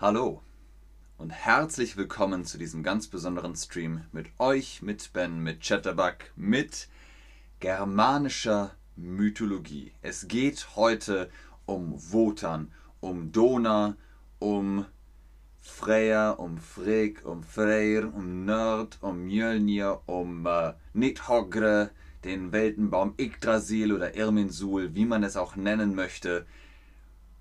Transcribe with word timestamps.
Hallo 0.00 0.42
und 1.18 1.28
herzlich 1.28 1.98
willkommen 1.98 2.46
zu 2.46 2.56
diesem 2.56 2.82
ganz 2.82 3.08
besonderen 3.08 3.54
Stream 3.54 4.06
mit 4.12 4.28
euch, 4.38 4.80
mit 4.80 5.12
Ben, 5.12 5.40
mit 5.40 5.60
Chatterbug, 5.60 6.14
mit 6.36 6.88
germanischer 7.58 8.74
Mythologie. 8.96 9.92
Es 10.00 10.26
geht 10.26 10.74
heute 10.74 11.28
um 11.66 11.92
Wotan, 12.12 12.72
um 13.00 13.30
Dona, 13.30 13.98
um 14.38 14.86
Freyr, 15.60 16.36
um 16.38 16.56
Frigg, 16.56 17.22
um 17.22 17.42
Freyr, 17.42 18.10
um 18.14 18.46
Nörd, 18.46 18.96
um 19.02 19.26
Mjölnir, 19.26 20.00
um 20.06 20.46
äh, 20.46 20.72
Nidhogre, 20.94 21.90
den 22.24 22.52
Weltenbaum 22.52 23.12
Yggdrasil 23.18 23.92
oder 23.92 24.14
Irminsul, 24.16 24.94
wie 24.94 25.04
man 25.04 25.24
es 25.24 25.36
auch 25.36 25.56
nennen 25.56 25.94
möchte. 25.94 26.46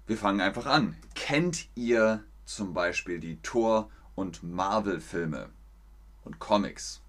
Wir 0.07 0.18
fangen 0.18 0.41
einfach 0.41 0.66
an. 0.66 0.98
Kennt 1.16 1.70
ihr 1.76 2.26
zum 2.49 2.73
Beispiel 2.73 3.20
die 3.20 3.38
Thor- 3.44 3.89
und 4.16 4.41
Marvel-Filme 4.44 5.49
und 6.26 6.40
Comics? 6.40 7.02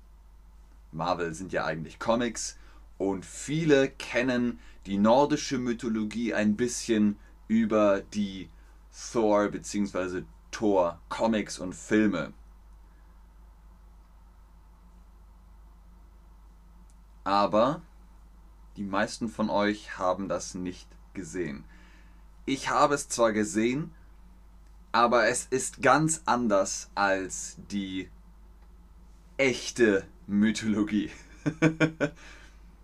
Marvel 0.93 1.33
sind 1.33 1.53
ja 1.53 1.65
eigentlich 1.65 1.99
Comics 1.99 2.59
und 2.99 3.25
viele 3.25 3.89
kennen 3.89 4.61
die 4.85 4.99
nordische 4.99 5.57
Mythologie 5.59 6.35
ein 6.35 6.57
bisschen 6.57 7.19
über 7.49 8.03
die 8.03 8.51
Thor 9.13 9.49
bzw. 9.49 10.25
Thor 10.51 11.01
Comics 11.09 11.59
und 11.59 11.75
Filme. 11.75 12.35
Aber 17.25 17.81
die 18.77 18.85
meisten 18.85 19.29
von 19.29 19.49
euch 19.49 19.99
haben 19.99 20.29
das 20.29 20.55
nicht 20.55 20.89
gesehen. 21.15 21.65
Ich 22.45 22.69
habe 22.69 22.95
es 22.95 23.09
zwar 23.09 23.33
gesehen, 23.33 23.95
aber 24.93 25.29
es 25.29 25.47
ist 25.47 25.83
ganz 25.83 26.23
anders 26.27 26.91
als 26.95 27.57
die 27.71 28.09
echte 29.37 30.05
Mythologie. 30.27 31.11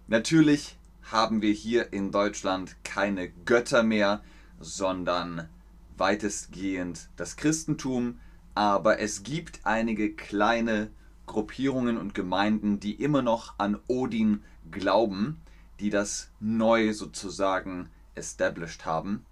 Natürlich 0.06 0.78
haben 1.02 1.42
wir 1.42 1.52
hier 1.52 1.92
in 1.92 2.12
Deutschland 2.12 2.76
keine 2.84 3.28
Götter 3.28 3.82
mehr, 3.82 4.22
sondern 4.60 5.48
weitestgehend 5.96 7.08
das 7.16 7.36
Christentum, 7.36 8.20
aber 8.54 9.00
es 9.00 9.22
gibt 9.22 9.60
einige 9.64 10.14
kleine 10.14 10.90
Gruppierungen 11.26 11.98
und 11.98 12.14
Gemeinden, 12.14 12.80
die 12.80 12.94
immer 12.94 13.22
noch 13.22 13.54
an 13.58 13.78
Odin 13.88 14.42
glauben, 14.70 15.40
die 15.80 15.90
das 15.90 16.30
neu 16.40 16.92
sozusagen 16.92 17.90
established 18.14 18.86
haben. 18.86 19.26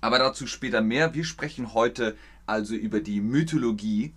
Aber 0.00 0.18
dazu 0.18 0.46
später 0.46 0.80
mehr. 0.80 1.14
Wir 1.14 1.24
sprechen 1.24 1.74
heute 1.74 2.16
also 2.46 2.74
über 2.74 3.00
die 3.00 3.20
Mythologie 3.20 4.14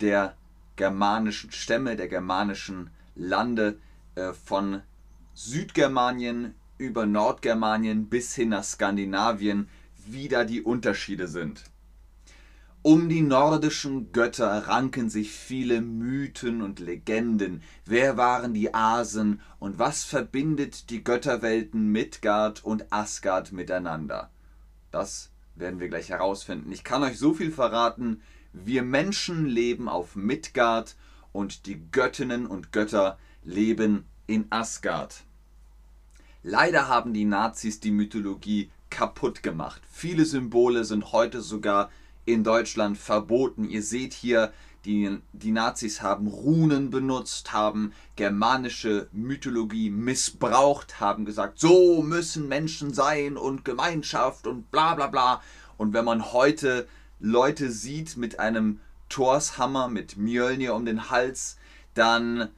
der 0.00 0.36
germanischen 0.76 1.52
Stämme, 1.52 1.96
der 1.96 2.08
germanischen 2.08 2.90
Lande 3.14 3.78
äh, 4.14 4.32
von 4.32 4.82
Südgermanien 5.34 6.54
über 6.78 7.06
Nordgermanien 7.06 8.08
bis 8.08 8.34
hin 8.34 8.50
nach 8.50 8.64
Skandinavien, 8.64 9.68
wie 10.06 10.28
da 10.28 10.44
die 10.44 10.62
Unterschiede 10.62 11.28
sind. 11.28 11.64
Um 12.82 13.10
die 13.10 13.20
nordischen 13.20 14.10
Götter 14.10 14.66
ranken 14.66 15.10
sich 15.10 15.32
viele 15.32 15.82
Mythen 15.82 16.62
und 16.62 16.80
Legenden. 16.80 17.62
Wer 17.84 18.16
waren 18.16 18.54
die 18.54 18.72
Asen 18.72 19.42
und 19.58 19.78
was 19.78 20.04
verbindet 20.04 20.88
die 20.88 21.04
Götterwelten 21.04 21.88
Midgard 21.92 22.64
und 22.64 22.90
Asgard 22.90 23.52
miteinander? 23.52 24.30
Das 24.90 25.30
werden 25.54 25.80
wir 25.80 25.88
gleich 25.88 26.08
herausfinden. 26.08 26.72
Ich 26.72 26.84
kann 26.84 27.02
euch 27.02 27.18
so 27.18 27.34
viel 27.34 27.52
verraten, 27.52 28.22
wir 28.52 28.82
Menschen 28.82 29.46
leben 29.46 29.88
auf 29.88 30.16
Midgard 30.16 30.96
und 31.32 31.66
die 31.66 31.80
Göttinnen 31.92 32.46
und 32.46 32.72
Götter 32.72 33.18
leben 33.44 34.04
in 34.26 34.46
Asgard. 34.50 35.22
Leider 36.42 36.88
haben 36.88 37.12
die 37.12 37.24
Nazis 37.24 37.80
die 37.80 37.90
Mythologie 37.90 38.70
kaputt 38.88 39.42
gemacht. 39.42 39.82
Viele 39.90 40.24
Symbole 40.24 40.84
sind 40.84 41.12
heute 41.12 41.42
sogar 41.42 41.90
in 42.24 42.42
Deutschland 42.44 42.98
verboten. 42.98 43.68
Ihr 43.68 43.82
seht 43.82 44.14
hier, 44.14 44.52
die, 44.84 45.18
die 45.32 45.52
Nazis 45.52 46.02
haben 46.02 46.26
Runen 46.26 46.90
benutzt, 46.90 47.52
haben 47.52 47.92
germanische 48.16 49.08
Mythologie 49.12 49.90
missbraucht, 49.90 51.00
haben 51.00 51.24
gesagt, 51.24 51.58
so 51.58 52.02
müssen 52.02 52.48
Menschen 52.48 52.94
sein 52.94 53.36
und 53.36 53.64
Gemeinschaft 53.64 54.46
und 54.46 54.70
bla 54.70 54.94
bla 54.94 55.08
bla. 55.08 55.42
Und 55.76 55.92
wenn 55.92 56.04
man 56.04 56.32
heute 56.32 56.88
Leute 57.18 57.70
sieht 57.70 58.16
mit 58.16 58.40
einem 58.40 58.80
Torshammer, 59.08 59.88
mit 59.88 60.16
Mjölnir 60.16 60.74
um 60.74 60.84
den 60.84 61.10
Hals, 61.10 61.56
dann 61.94 62.48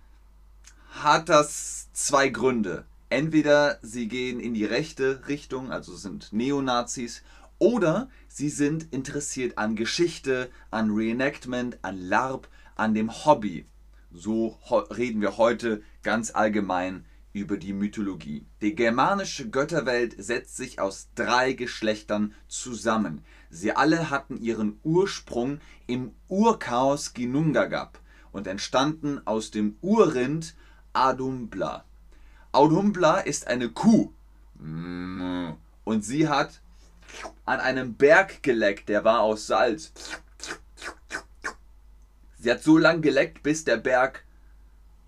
hat 0.91 1.29
das 1.29 1.89
zwei 1.93 2.29
Gründe. 2.29 2.85
Entweder 3.09 3.79
sie 3.83 4.09
gehen 4.09 4.41
in 4.41 4.55
die 4.55 4.65
rechte 4.65 5.27
Richtung, 5.29 5.71
also 5.71 5.95
sind 5.97 6.33
Neonazis, 6.33 7.23
oder 7.63 8.09
sie 8.27 8.49
sind 8.49 8.93
interessiert 8.93 9.57
an 9.57 9.77
Geschichte, 9.77 10.51
an 10.73 10.91
Reenactment, 10.91 11.79
an 11.83 11.97
LARP, 11.97 12.49
an 12.75 12.93
dem 12.93 13.25
Hobby. 13.25 13.67
So 14.11 14.59
reden 14.91 15.21
wir 15.21 15.37
heute 15.37 15.81
ganz 16.03 16.35
allgemein 16.35 17.05
über 17.33 17.57
die 17.57 17.73
Mythologie. 17.73 18.45
Die 18.63 18.75
germanische 18.75 19.49
Götterwelt 19.49 20.17
setzt 20.19 20.57
sich 20.57 20.81
aus 20.81 21.11
drei 21.15 21.53
Geschlechtern 21.53 22.35
zusammen. 22.49 23.25
Sie 23.49 23.71
alle 23.71 24.11
hatten 24.11 24.39
ihren 24.39 24.81
Ursprung 24.83 25.61
im 25.87 26.17
Urchaos 26.27 27.15
Ginnungagap 27.15 28.01
und 28.33 28.49
entstanden 28.49 29.25
aus 29.25 29.53
dem 29.53 29.77
Urrind 29.83 30.57
Adumbla. 30.95 31.85
Adumbla 32.51 33.21
ist 33.21 33.47
eine 33.47 33.69
Kuh 33.69 34.13
und 34.59 36.05
sie 36.05 36.29
hat 36.29 36.62
an 37.45 37.61
einem 37.61 37.95
Berg 37.95 38.43
geleckt, 38.43 38.89
der 38.89 39.05
war 39.05 39.21
aus 39.21 39.47
Salz. 39.47 39.93
Sie 42.39 42.51
hat 42.51 42.63
so 42.63 42.77
lange 42.77 43.01
geleckt, 43.01 43.43
bis 43.43 43.65
der 43.65 43.77
Berg 43.77 44.25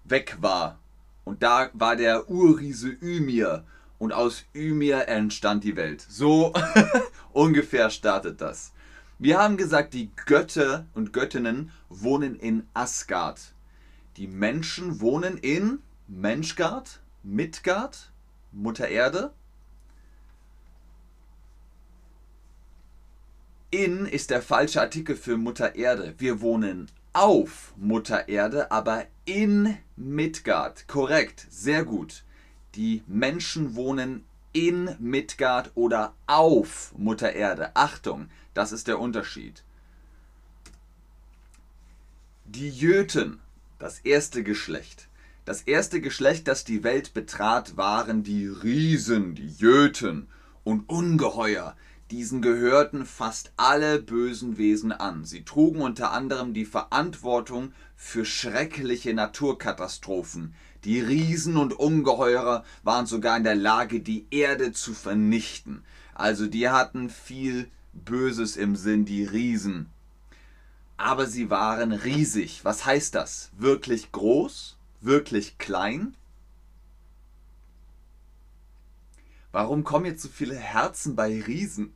weg 0.04 0.36
war. 0.40 0.78
Und 1.24 1.42
da 1.42 1.70
war 1.72 1.96
der 1.96 2.30
Urriese 2.30 2.90
Ymir. 3.00 3.64
Und 3.98 4.12
aus 4.12 4.44
Ymir 4.54 5.08
entstand 5.08 5.64
die 5.64 5.76
Welt. 5.76 6.04
So 6.08 6.52
ungefähr 7.32 7.90
startet 7.90 8.40
das. 8.40 8.72
Wir 9.18 9.38
haben 9.38 9.56
gesagt, 9.56 9.94
die 9.94 10.10
Götter 10.26 10.86
und 10.94 11.12
Göttinnen 11.12 11.70
wohnen 11.88 12.36
in 12.36 12.66
Asgard. 12.74 13.40
Die 14.16 14.26
Menschen 14.26 15.00
wohnen 15.00 15.38
in 15.38 15.78
Menschgard, 16.06 17.00
Midgard, 17.22 18.10
Mutter 18.52 18.88
Erde 18.88 19.32
In 23.74 24.06
ist 24.06 24.30
der 24.30 24.40
falsche 24.40 24.80
Artikel 24.80 25.16
für 25.16 25.36
Mutter 25.36 25.74
Erde. 25.74 26.14
Wir 26.18 26.40
wohnen 26.40 26.86
auf 27.12 27.74
Mutter 27.76 28.28
Erde, 28.28 28.70
aber 28.70 29.04
in 29.24 29.76
Midgard. 29.96 30.86
Korrekt, 30.86 31.48
sehr 31.50 31.84
gut. 31.84 32.22
Die 32.76 33.02
Menschen 33.08 33.74
wohnen 33.74 34.24
in 34.52 34.94
Midgard 35.00 35.72
oder 35.74 36.14
auf 36.28 36.94
Mutter 36.96 37.32
Erde. 37.32 37.74
Achtung, 37.74 38.28
das 38.54 38.70
ist 38.70 38.86
der 38.86 39.00
Unterschied. 39.00 39.64
Die 42.44 42.70
Jöten, 42.70 43.40
das 43.80 43.98
erste 43.98 44.44
Geschlecht. 44.44 45.08
Das 45.44 45.62
erste 45.62 46.00
Geschlecht, 46.00 46.46
das 46.46 46.62
die 46.62 46.84
Welt 46.84 47.12
betrat, 47.12 47.76
waren 47.76 48.22
die 48.22 48.46
Riesen, 48.46 49.34
die 49.34 49.48
Jöten 49.48 50.28
und 50.62 50.88
Ungeheuer. 50.88 51.74
Diesen 52.16 52.42
gehörten 52.42 53.06
fast 53.06 53.50
alle 53.56 54.00
bösen 54.00 54.56
Wesen 54.56 54.92
an. 54.92 55.24
Sie 55.24 55.44
trugen 55.44 55.80
unter 55.80 56.12
anderem 56.12 56.54
die 56.54 56.64
Verantwortung 56.64 57.72
für 57.96 58.24
schreckliche 58.24 59.12
Naturkatastrophen. 59.14 60.54
Die 60.84 61.00
Riesen 61.00 61.56
und 61.56 61.72
Ungeheurer 61.72 62.62
waren 62.84 63.06
sogar 63.06 63.36
in 63.36 63.42
der 63.42 63.56
Lage, 63.56 63.98
die 63.98 64.26
Erde 64.30 64.70
zu 64.70 64.94
vernichten. 64.94 65.82
Also 66.14 66.46
die 66.46 66.68
hatten 66.68 67.10
viel 67.10 67.68
Böses 67.92 68.56
im 68.56 68.76
Sinn, 68.76 69.04
die 69.04 69.24
Riesen. 69.24 69.90
Aber 70.96 71.26
sie 71.26 71.50
waren 71.50 71.90
riesig. 71.90 72.60
Was 72.64 72.86
heißt 72.86 73.16
das? 73.16 73.50
Wirklich 73.58 74.12
groß? 74.12 74.76
Wirklich 75.00 75.58
klein? 75.58 76.14
Warum 79.54 79.84
kommen 79.84 80.06
jetzt 80.06 80.22
so 80.22 80.28
viele 80.28 80.56
Herzen 80.56 81.14
bei 81.14 81.40
Riesen? 81.40 81.94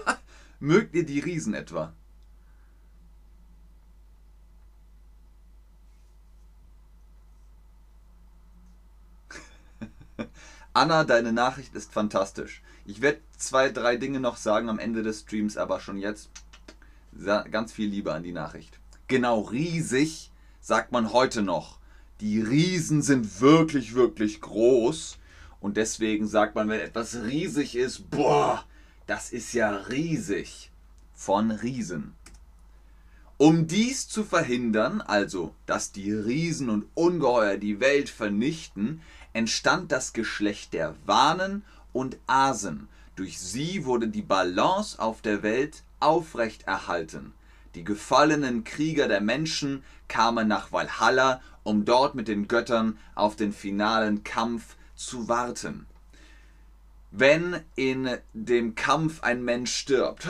Mögt 0.58 0.94
ihr 0.94 1.04
die 1.04 1.20
Riesen 1.20 1.52
etwa? 1.52 1.92
Anna, 10.72 11.04
deine 11.04 11.34
Nachricht 11.34 11.74
ist 11.74 11.92
fantastisch. 11.92 12.62
Ich 12.86 13.02
werde 13.02 13.20
zwei, 13.36 13.68
drei 13.68 13.98
Dinge 13.98 14.18
noch 14.18 14.38
sagen 14.38 14.70
am 14.70 14.78
Ende 14.78 15.02
des 15.02 15.20
Streams, 15.20 15.58
aber 15.58 15.80
schon 15.80 15.98
jetzt 15.98 16.30
Ganz 17.50 17.70
viel 17.74 17.90
Liebe 17.90 18.14
an 18.14 18.22
die 18.22 18.32
Nachricht. 18.32 18.80
Genau, 19.08 19.42
riesig 19.42 20.32
sagt 20.62 20.90
man 20.90 21.12
heute 21.12 21.42
noch. 21.42 21.78
Die 22.22 22.40
Riesen 22.40 23.02
sind 23.02 23.42
wirklich, 23.42 23.94
wirklich 23.94 24.40
groß. 24.40 25.18
Und 25.64 25.78
deswegen 25.78 26.28
sagt 26.28 26.56
man, 26.56 26.68
wenn 26.68 26.80
etwas 26.80 27.22
riesig 27.22 27.74
ist, 27.74 28.10
boah, 28.10 28.66
das 29.06 29.32
ist 29.32 29.54
ja 29.54 29.70
riesig. 29.70 30.70
Von 31.14 31.50
Riesen. 31.50 32.12
Um 33.38 33.66
dies 33.66 34.06
zu 34.06 34.24
verhindern, 34.24 35.00
also 35.00 35.54
dass 35.64 35.90
die 35.90 36.12
Riesen 36.12 36.68
und 36.68 36.84
Ungeheuer 36.92 37.56
die 37.56 37.80
Welt 37.80 38.10
vernichten, 38.10 39.00
entstand 39.32 39.90
das 39.90 40.12
Geschlecht 40.12 40.74
der 40.74 40.96
Wanen 41.06 41.64
und 41.94 42.18
Asen. 42.26 42.86
Durch 43.16 43.40
sie 43.40 43.86
wurde 43.86 44.08
die 44.08 44.20
Balance 44.20 45.00
auf 45.00 45.22
der 45.22 45.42
Welt 45.42 45.82
aufrechterhalten. 45.98 47.32
Die 47.74 47.84
gefallenen 47.84 48.64
Krieger 48.64 49.08
der 49.08 49.22
Menschen 49.22 49.82
kamen 50.08 50.46
nach 50.46 50.72
Valhalla, 50.72 51.40
um 51.62 51.86
dort 51.86 52.14
mit 52.14 52.28
den 52.28 52.48
Göttern 52.48 52.98
auf 53.14 53.34
den 53.34 53.54
finalen 53.54 54.24
Kampf 54.24 54.76
zu 54.94 55.28
warten. 55.28 55.86
Wenn 57.10 57.60
in 57.76 58.18
dem 58.32 58.74
Kampf 58.74 59.22
ein 59.22 59.44
Mensch 59.44 59.74
stirbt, 59.74 60.28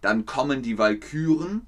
dann 0.00 0.24
kommen 0.24 0.62
die 0.62 0.78
Walküren 0.78 1.66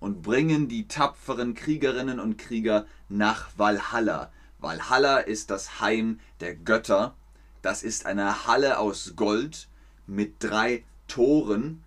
und 0.00 0.22
bringen 0.22 0.68
die 0.68 0.86
tapferen 0.88 1.54
Kriegerinnen 1.54 2.20
und 2.20 2.36
Krieger 2.36 2.86
nach 3.08 3.50
Valhalla. 3.56 4.30
Valhalla 4.58 5.18
ist 5.18 5.50
das 5.50 5.80
Heim 5.80 6.20
der 6.40 6.54
Götter. 6.54 7.14
Das 7.62 7.82
ist 7.82 8.06
eine 8.06 8.46
Halle 8.46 8.78
aus 8.78 9.14
Gold 9.16 9.68
mit 10.06 10.34
drei 10.40 10.84
Toren, 11.08 11.82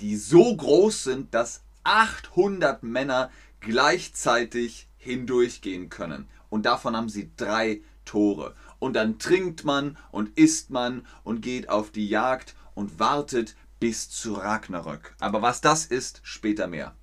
die 0.00 0.16
so 0.16 0.56
groß 0.56 1.04
sind, 1.04 1.34
dass 1.34 1.62
800 1.84 2.82
Männer 2.82 3.30
gleichzeitig 3.60 4.86
hindurchgehen 4.98 5.88
können. 5.88 6.28
Und 6.50 6.66
davon 6.66 6.96
haben 6.96 7.08
sie 7.08 7.30
drei 7.36 7.80
Tore. 8.04 8.54
Und 8.78 8.94
dann 8.94 9.18
trinkt 9.18 9.64
man 9.64 9.96
und 10.10 10.36
isst 10.36 10.70
man 10.70 11.06
und 11.24 11.40
geht 11.40 11.68
auf 11.70 11.90
die 11.90 12.08
Jagd 12.08 12.54
und 12.74 12.98
wartet 12.98 13.56
bis 13.78 14.10
zu 14.10 14.34
Ragnarök. 14.34 15.14
Aber 15.20 15.40
was 15.42 15.60
das 15.60 15.86
ist, 15.86 16.20
später 16.22 16.66
mehr. 16.66 16.94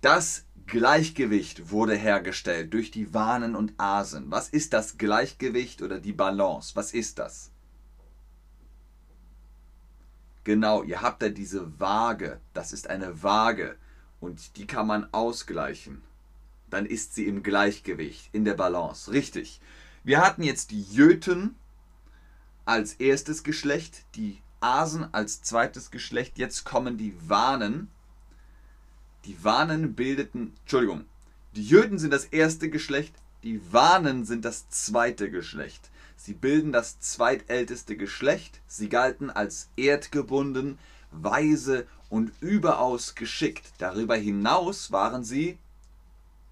Das 0.00 0.46
Gleichgewicht 0.66 1.70
wurde 1.70 1.94
hergestellt 1.94 2.72
durch 2.72 2.90
die 2.90 3.12
Wanen 3.12 3.54
und 3.54 3.74
Asen. 3.78 4.30
Was 4.30 4.48
ist 4.48 4.72
das 4.72 4.96
Gleichgewicht 4.96 5.82
oder 5.82 6.00
die 6.00 6.12
Balance? 6.12 6.74
Was 6.76 6.94
ist 6.94 7.18
das? 7.18 7.50
Genau, 10.44 10.82
ihr 10.82 11.02
habt 11.02 11.22
da 11.22 11.28
diese 11.28 11.78
Waage. 11.78 12.40
Das 12.52 12.72
ist 12.72 12.88
eine 12.88 13.22
Waage 13.22 13.76
und 14.20 14.56
die 14.56 14.66
kann 14.66 14.86
man 14.86 15.12
ausgleichen. 15.12 16.02
Dann 16.72 16.86
ist 16.86 17.14
sie 17.14 17.26
im 17.26 17.42
Gleichgewicht, 17.42 18.30
in 18.32 18.46
der 18.46 18.54
Balance. 18.54 19.12
Richtig. 19.12 19.60
Wir 20.04 20.22
hatten 20.22 20.42
jetzt 20.42 20.70
die 20.70 20.82
Jöten 20.82 21.54
als 22.64 22.94
erstes 22.94 23.42
Geschlecht, 23.42 24.06
die 24.14 24.40
Asen 24.60 25.12
als 25.12 25.42
zweites 25.42 25.90
Geschlecht. 25.90 26.38
Jetzt 26.38 26.64
kommen 26.64 26.96
die 26.96 27.14
Wanen. 27.28 27.88
Die 29.26 29.44
Wanen 29.44 29.94
bildeten, 29.94 30.54
Entschuldigung, 30.60 31.04
die 31.54 31.62
Jöten 31.62 31.98
sind 31.98 32.10
das 32.10 32.24
erste 32.24 32.70
Geschlecht, 32.70 33.14
die 33.42 33.60
Wanen 33.70 34.24
sind 34.24 34.46
das 34.46 34.70
zweite 34.70 35.30
Geschlecht. 35.30 35.90
Sie 36.16 36.32
bilden 36.32 36.72
das 36.72 37.00
zweitälteste 37.00 37.98
Geschlecht. 37.98 38.62
Sie 38.66 38.88
galten 38.88 39.28
als 39.28 39.68
erdgebunden, 39.76 40.78
weise 41.10 41.86
und 42.08 42.32
überaus 42.40 43.14
geschickt. 43.14 43.72
Darüber 43.76 44.16
hinaus 44.16 44.90
waren 44.90 45.22
sie 45.22 45.58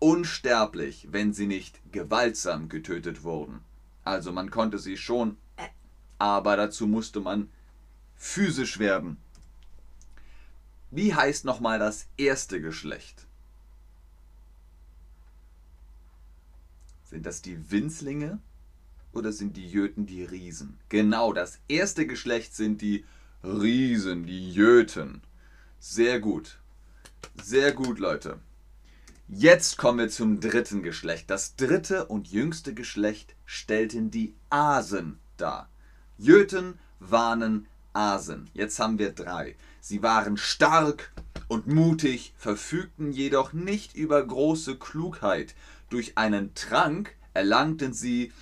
unsterblich, 0.01 1.07
wenn 1.13 1.33
sie 1.33 1.47
nicht 1.47 1.81
gewaltsam 1.93 2.69
getötet 2.69 3.23
wurden. 3.23 3.61
Also 4.03 4.33
man 4.33 4.51
konnte 4.51 4.81
sie 4.81 4.97
schon, 4.97 5.37
aber 6.19 6.57
dazu 6.57 6.89
musste 6.89 7.21
man 7.21 7.49
physisch 8.17 8.81
werden. 8.81 9.19
Wie 10.91 11.15
heißt 11.15 11.45
nochmal 11.45 11.79
das 11.79 12.09
erste 12.17 12.61
Geschlecht? 12.61 13.29
Sind 17.05 17.25
das 17.27 17.43
die 17.43 17.71
Winzlinge? 17.71 18.41
oder 19.13 19.33
sind 19.33 19.57
die 19.57 19.69
Jöten 19.69 20.07
die 20.07 20.25
Riesen? 20.25 20.79
Genau, 20.89 21.33
das 21.33 21.59
erste 21.69 22.07
Geschlecht 22.07 22.55
sind 22.55 22.81
die 22.81 23.05
Riesen, 23.43 24.27
die 24.27 24.53
Jöten. 24.53 25.23
Sehr 25.79 26.21
gut. 26.21 26.59
Sehr 27.43 27.73
gut, 27.73 27.99
Leute. 27.99 28.39
Jetzt 29.33 29.79
kommen 29.79 30.01
wir 30.01 30.09
zum 30.09 30.41
dritten 30.41 30.83
Geschlecht. 30.83 31.31
Das 31.31 31.55
dritte 31.55 32.07
und 32.07 32.27
jüngste 32.27 32.75
Geschlecht 32.75 33.37
stellten 33.45 34.11
die 34.11 34.35
Asen 34.51 35.21
dar. 35.37 35.71
Jöten, 36.19 36.81
Wanen, 36.99 37.69
Asen. 37.93 38.51
Jetzt 38.55 38.81
haben 38.81 38.99
wir 38.99 39.13
drei. 39.13 39.55
Sie 39.81 40.03
waren 40.03 40.37
stark 40.37 41.13
und 41.47 41.69
mutig, 41.69 42.35
verfügten 42.37 43.13
jedoch 43.13 43.53
nicht 43.53 43.95
über 43.95 44.21
große 44.21 44.79
Klugheit. 44.79 45.55
Durch 45.91 46.19
einen 46.19 46.53
Trank 46.55 47.15
erlangten 47.33 47.93
sie 47.93 48.33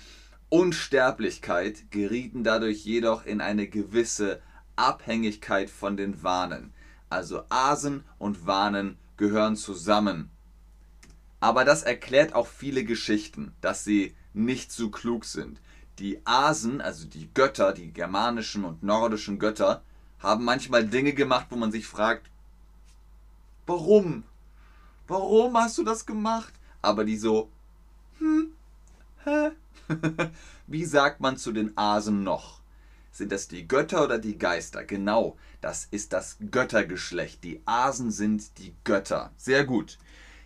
Unsterblichkeit 0.49 1.91
gerieten 1.91 2.43
dadurch 2.43 2.83
jedoch 2.83 3.27
in 3.27 3.41
eine 3.41 3.67
gewisse 3.67 4.41
Abhängigkeit 4.75 5.69
von 5.69 5.97
den 5.97 6.23
Wanen. 6.23 6.73
Also 7.11 7.43
Asen 7.49 8.03
und 8.17 8.47
Wanen 8.47 8.97
gehören 9.17 9.55
zusammen. 9.55 10.31
Aber 11.39 11.63
das 11.63 11.83
erklärt 11.83 12.33
auch 12.33 12.47
viele 12.47 12.83
Geschichten, 12.83 13.53
dass 13.61 13.83
sie 13.83 14.15
nicht 14.33 14.71
so 14.71 14.89
klug 14.89 15.25
sind. 15.25 15.61
Die 15.99 16.21
Asen, 16.25 16.81
also 16.81 17.07
die 17.07 17.29
Götter, 17.33 17.73
die 17.73 17.91
germanischen 17.91 18.65
und 18.65 18.83
nordischen 18.83 19.39
Götter, 19.39 19.81
haben 20.19 20.43
manchmal 20.43 20.85
Dinge 20.85 21.13
gemacht, 21.13 21.47
wo 21.49 21.55
man 21.55 21.71
sich 21.71 21.87
fragt, 21.87 22.29
warum? 23.65 24.23
Warum 25.07 25.57
hast 25.57 25.77
du 25.77 25.83
das 25.83 26.05
gemacht? 26.05 26.53
Aber 26.81 27.03
die 27.03 27.17
so, 27.17 27.49
hm, 28.19 28.53
hä? 29.23 29.51
Wie 30.67 30.85
sagt 30.85 31.19
man 31.19 31.37
zu 31.37 31.51
den 31.51 31.77
Asen 31.77 32.23
noch? 32.23 32.59
Sind 33.11 33.31
das 33.31 33.47
die 33.47 33.67
Götter 33.67 34.03
oder 34.03 34.19
die 34.19 34.37
Geister? 34.37 34.83
Genau, 34.83 35.35
das 35.61 35.87
ist 35.91 36.13
das 36.13 36.37
Göttergeschlecht. 36.51 37.43
Die 37.43 37.61
Asen 37.65 38.11
sind 38.11 38.57
die 38.59 38.73
Götter. 38.83 39.31
Sehr 39.35 39.65
gut. 39.65 39.97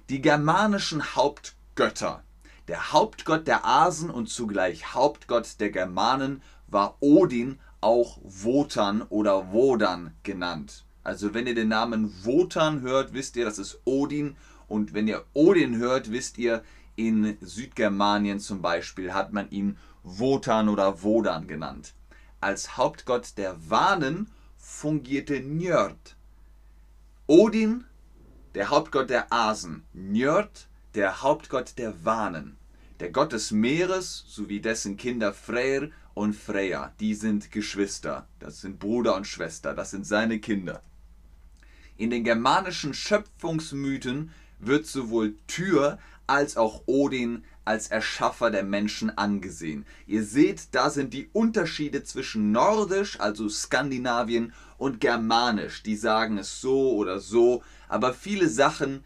Die 0.10 0.22
germanischen 0.22 1.16
Hauptgötter. 1.16 2.24
Der 2.68 2.92
Hauptgott 2.92 3.48
der 3.48 3.66
Asen 3.66 4.10
und 4.10 4.28
zugleich 4.28 4.94
Hauptgott 4.94 5.62
der 5.62 5.70
Germanen 5.70 6.42
war 6.68 6.98
Odin, 7.00 7.58
auch 7.80 8.20
Wotan 8.22 9.02
oder 9.04 9.54
Wodan 9.54 10.14
genannt. 10.24 10.84
Also 11.06 11.34
wenn 11.34 11.48
ihr 11.48 11.56
den 11.56 11.70
Namen 11.70 12.14
Wotan 12.26 12.82
hört, 12.82 13.14
wisst 13.14 13.38
ihr, 13.38 13.46
das 13.46 13.60
ist 13.60 13.80
Odin. 13.86 14.36
Und 14.68 14.94
wenn 14.94 15.08
ihr 15.08 15.24
Odin 15.34 15.78
hört, 15.78 16.12
wisst 16.12 16.38
ihr, 16.38 16.64
in 16.98 17.38
Südgermanien 17.40 18.42
zum 18.42 18.62
Beispiel 18.62 19.14
hat 19.14 19.32
man 19.32 19.50
ihn 19.52 19.78
Wotan 20.04 20.68
oder 20.68 21.02
Wodan 21.02 21.48
genannt. 21.48 21.94
Als 22.42 22.76
Hauptgott 22.76 23.38
der 23.38 23.56
Wanen 23.70 24.30
fungierte 24.58 25.40
Njörd. 25.40 26.18
Odin, 27.26 27.86
der 28.56 28.70
Hauptgott 28.70 29.10
der 29.10 29.32
Asen. 29.34 29.84
Njörd, 29.94 30.68
der 30.96 31.22
Hauptgott 31.22 31.78
der 31.78 32.06
Wanen. 32.06 32.58
Der 33.00 33.12
Gott 33.12 33.34
des 33.34 33.52
Meeres 33.52 34.26
sowie 34.28 34.60
dessen 34.60 34.96
Kinder 34.96 35.34
Freyr 35.34 35.90
und 36.14 36.36
Freya. 36.36 36.94
Die 37.00 37.16
sind 37.16 37.52
Geschwister. 37.52 38.28
Das 38.40 38.62
sind 38.62 38.80
Bruder 38.80 39.16
und 39.16 39.26
Schwester. 39.26 39.74
Das 39.74 39.92
sind 39.92 40.06
seine 40.06 40.40
Kinder. 40.40 40.82
In 41.98 42.12
den 42.12 42.24
germanischen 42.24 42.94
Schöpfungsmythen 42.94 44.32
wird 44.60 44.86
sowohl 44.86 45.36
Tyr 45.48 45.98
als 46.28 46.56
auch 46.56 46.84
Odin 46.86 47.44
als 47.66 47.88
Erschaffer 47.88 48.52
der 48.52 48.64
Menschen 48.64 49.18
angesehen. 49.18 49.86
Ihr 50.06 50.24
seht, 50.24 50.70
da 50.74 50.90
sind 50.90 51.14
die 51.14 51.30
Unterschiede 51.34 52.04
zwischen 52.04 52.52
Nordisch, 52.52 53.20
also 53.20 53.50
Skandinavien, 53.50 54.54
und 54.78 55.00
Germanisch. 55.00 55.82
Die 55.84 55.96
sagen 55.96 56.38
es 56.38 56.60
so 56.60 56.94
oder 56.94 57.20
so, 57.20 57.64
aber 57.88 58.14
viele 58.14 58.50
Sachen 58.50 59.04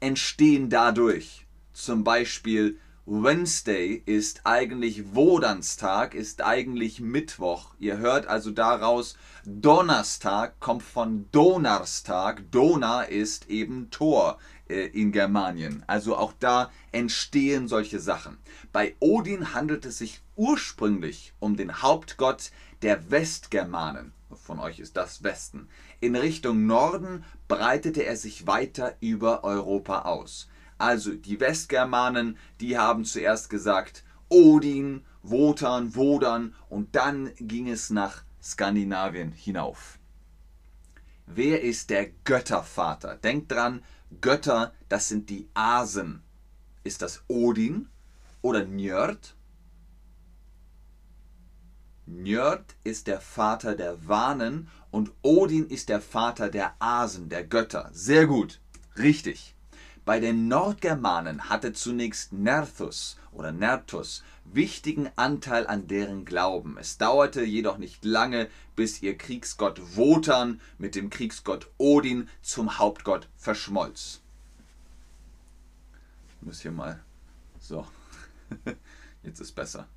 entstehen 0.00 0.70
dadurch. 0.70 1.46
Zum 1.72 2.04
Beispiel 2.04 2.78
Wednesday 3.10 4.02
ist 4.04 4.42
eigentlich 4.44 5.14
Wodanstag, 5.14 6.14
ist 6.14 6.42
eigentlich 6.44 7.00
Mittwoch. 7.00 7.74
Ihr 7.78 7.96
hört 7.96 8.26
also 8.26 8.50
daraus, 8.50 9.16
Donnerstag 9.46 10.60
kommt 10.60 10.82
von 10.82 11.26
Donnerstag. 11.32 12.42
Dona 12.50 13.02
ist 13.02 13.48
eben 13.48 13.90
Tor 13.90 14.38
in 14.68 15.12
Germanien. 15.12 15.82
Also 15.86 16.16
auch 16.16 16.32
da 16.38 16.70
entstehen 16.92 17.68
solche 17.68 18.00
Sachen. 18.00 18.38
Bei 18.72 18.94
Odin 19.00 19.54
handelt 19.54 19.84
es 19.86 19.98
sich 19.98 20.20
ursprünglich 20.36 21.32
um 21.40 21.56
den 21.56 21.82
Hauptgott 21.82 22.50
der 22.82 23.10
Westgermanen. 23.10 24.12
von 24.34 24.60
euch 24.60 24.78
ist 24.78 24.96
das 24.96 25.22
Westen. 25.22 25.68
In 26.00 26.14
Richtung 26.14 26.66
Norden 26.66 27.24
breitete 27.48 28.04
er 28.04 28.16
sich 28.16 28.46
weiter 28.46 28.94
über 29.00 29.42
Europa 29.42 30.02
aus. 30.02 30.48
Also 30.76 31.14
die 31.14 31.40
Westgermanen, 31.40 32.36
die 32.60 32.78
haben 32.78 33.04
zuerst 33.04 33.50
gesagt 33.50 34.04
Odin, 34.28 35.02
Wotan, 35.22 35.94
Wodan 35.94 36.54
und 36.68 36.94
dann 36.94 37.30
ging 37.36 37.68
es 37.68 37.90
nach 37.90 38.22
Skandinavien 38.42 39.32
hinauf. 39.32 39.98
Wer 41.26 41.62
ist 41.62 41.90
der 41.90 42.08
Göttervater? 42.24 43.16
Denkt 43.16 43.52
dran, 43.52 43.82
Götter, 44.20 44.72
das 44.88 45.08
sind 45.08 45.30
die 45.30 45.48
Asen. 45.54 46.22
Ist 46.84 47.02
das 47.02 47.22
Odin 47.28 47.88
oder 48.42 48.64
Njörd? 48.64 49.34
Njörd 52.06 52.74
ist 52.84 53.06
der 53.06 53.20
Vater 53.20 53.74
der 53.74 54.08
Wanen 54.08 54.68
und 54.90 55.12
Odin 55.22 55.66
ist 55.66 55.90
der 55.90 56.00
Vater 56.00 56.48
der 56.48 56.74
Asen, 56.78 57.28
der 57.28 57.44
Götter. 57.44 57.90
Sehr 57.92 58.26
gut, 58.26 58.60
richtig. 58.96 59.54
Bei 60.06 60.20
den 60.20 60.48
Nordgermanen 60.48 61.50
hatte 61.50 61.74
zunächst 61.74 62.32
Nerthus 62.32 63.18
oder 63.30 63.52
Nertus 63.52 64.24
wichtigen 64.54 65.10
Anteil 65.16 65.66
an 65.66 65.86
deren 65.88 66.24
Glauben. 66.24 66.76
Es 66.78 66.98
dauerte 66.98 67.42
jedoch 67.42 67.78
nicht 67.78 68.04
lange, 68.04 68.48
bis 68.76 69.02
ihr 69.02 69.16
Kriegsgott 69.16 69.96
Wotan 69.96 70.60
mit 70.78 70.94
dem 70.94 71.10
Kriegsgott 71.10 71.70
Odin 71.78 72.28
zum 72.42 72.78
Hauptgott 72.78 73.28
verschmolz. 73.36 74.20
Ich 76.40 76.46
muss 76.46 76.60
hier 76.60 76.72
mal. 76.72 77.00
So. 77.60 77.86
Jetzt 79.22 79.40
ist 79.40 79.52
besser. 79.52 79.88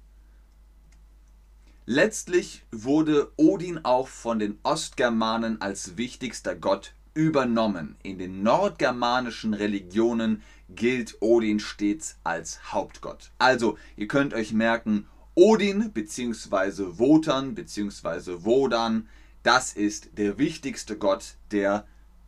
Letztlich 1.86 2.63
wurde 2.72 3.31
Odin 3.38 3.84
auch 3.84 4.08
von 4.08 4.39
den 4.39 4.60
Ostgermanen 4.63 5.62
als 5.62 5.98
wichtigster 5.98 6.55
Gott 6.55 6.93
übernommen. 7.13 7.96
In 8.03 8.18
den 8.18 8.44
nordgermanischen 8.44 9.53
Religionen 9.53 10.41
gilt 10.70 11.18
Odin 11.22 11.60
stets 11.60 12.18
als 12.24 12.72
Hauptgott. 12.72 13.32
Also, 13.38 13.77
ihr 13.96 14.08
könnt 14.08 14.34
euch 14.34 14.53
merken, 14.53 15.08
Odin 15.36 15.91
bzw. 15.91 16.98
Wotan 17.00 17.56
bzw. 17.56 18.44
Wodan, 18.44 19.08
das 19.44 19.74
ist 19.74 20.18
der 20.18 20.38
wichtigste 20.38 20.98
Gott 20.98 21.36
der 21.51 21.86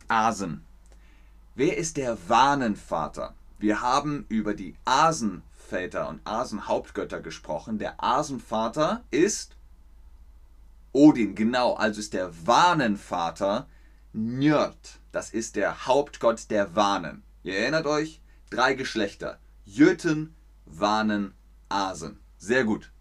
Asen. 0.08 0.64
Wer 1.54 1.76
ist 1.78 1.96
der 1.96 2.18
Wahnenvater? 2.28 3.34
Wir 3.58 3.80
haben 3.80 4.26
über 4.28 4.54
die 4.54 4.74
Asenväter 4.84 6.08
und 6.08 6.20
Asenhauptgötter 6.24 7.20
gesprochen. 7.20 7.78
Der 7.78 8.02
Asenvater 8.02 9.04
ist 9.10 9.56
Odin, 10.92 11.34
genau, 11.34 11.74
also 11.74 12.00
ist 12.00 12.12
der 12.12 12.30
Wahnenvater 12.46 13.68
Njörd, 14.16 15.00
das 15.10 15.30
ist 15.30 15.56
der 15.56 15.86
Hauptgott 15.86 16.48
der 16.48 16.76
Wanen. 16.76 17.24
Ihr 17.42 17.58
erinnert 17.58 17.86
euch? 17.86 18.20
Drei 18.48 18.74
Geschlechter. 18.74 19.40
Jöten, 19.64 20.36
Wanen, 20.66 21.34
Asen. 21.68 22.20
Sehr 22.38 22.62
gut. 22.62 22.92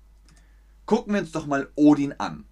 Gucken 0.88 1.14
wir 1.14 1.22
uns 1.22 1.32
doch 1.32 1.46
mal 1.46 1.70
Odin 1.76 2.14
an. 2.18 2.46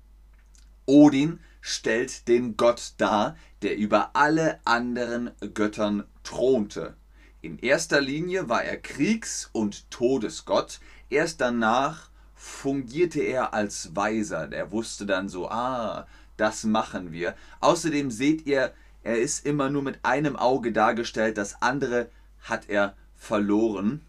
Odin 0.86 1.40
stellt 1.60 2.28
den 2.28 2.56
Gott 2.56 2.94
dar, 2.98 3.36
der 3.64 3.78
über 3.78 4.16
alle 4.16 4.60
anderen 4.64 5.32
Göttern 5.56 6.04
thronte. 6.22 6.96
In 7.42 7.58
erster 7.58 8.00
Linie 8.00 8.48
war 8.48 8.64
er 8.64 8.78
Kriegs- 8.78 9.50
und 9.54 9.90
Todesgott. 9.90 10.80
Erst 11.10 11.42
danach 11.42 12.12
fungierte 12.36 13.22
er 13.22 13.56
als 13.56 13.96
Weiser. 13.96 14.48
Der 14.48 14.72
wusste 14.72 15.08
dann 15.08 15.30
so, 15.30 15.50
ah, 15.50 16.06
das 16.42 16.64
machen 16.64 17.12
wir. 17.12 17.36
Außerdem 17.60 18.10
seht 18.10 18.48
ihr, 18.48 18.74
er 19.04 19.20
ist 19.20 19.46
immer 19.46 19.70
nur 19.70 19.84
mit 19.84 20.00
einem 20.04 20.36
Auge 20.36 20.72
dargestellt, 20.72 21.38
das 21.38 21.62
andere 21.62 22.10
hat 22.40 22.68
er 22.68 22.96
verloren. 23.16 24.02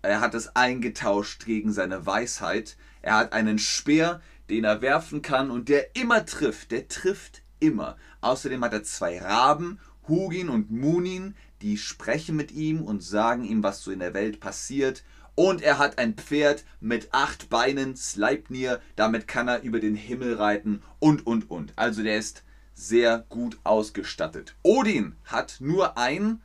Er 0.00 0.20
hat 0.20 0.34
es 0.34 0.54
eingetauscht 0.54 1.44
gegen 1.44 1.72
seine 1.72 2.06
Weisheit. 2.06 2.76
Er 3.02 3.16
hat 3.16 3.32
einen 3.32 3.58
Speer, 3.58 4.20
den 4.50 4.62
er 4.62 4.82
werfen 4.82 5.20
kann 5.20 5.50
und 5.50 5.68
der 5.68 5.96
immer 5.96 6.24
trifft. 6.24 6.70
Der 6.70 6.86
trifft 6.86 7.42
immer. 7.58 7.96
Außerdem 8.20 8.62
hat 8.64 8.72
er 8.72 8.84
zwei 8.84 9.20
Raben, 9.20 9.80
Hugin 10.06 10.50
und 10.50 10.70
Munin, 10.70 11.34
die 11.60 11.76
sprechen 11.76 12.36
mit 12.36 12.52
ihm 12.52 12.82
und 12.82 13.02
sagen 13.02 13.44
ihm, 13.44 13.64
was 13.64 13.82
so 13.82 13.90
in 13.90 13.98
der 13.98 14.14
Welt 14.14 14.38
passiert. 14.38 15.02
Und 15.34 15.62
er 15.62 15.78
hat 15.78 15.98
ein 15.98 16.14
Pferd 16.14 16.64
mit 16.80 17.12
acht 17.12 17.50
Beinen, 17.50 17.96
Sleipnir, 17.96 18.80
damit 18.94 19.26
kann 19.26 19.48
er 19.48 19.62
über 19.62 19.80
den 19.80 19.96
Himmel 19.96 20.34
reiten 20.34 20.82
und, 21.00 21.26
und, 21.26 21.50
und. 21.50 21.72
Also 21.76 22.02
der 22.02 22.18
ist 22.18 22.44
sehr 22.74 23.24
gut 23.28 23.58
ausgestattet. 23.64 24.54
Odin 24.62 25.16
hat 25.24 25.56
nur 25.60 25.98
ein 25.98 26.40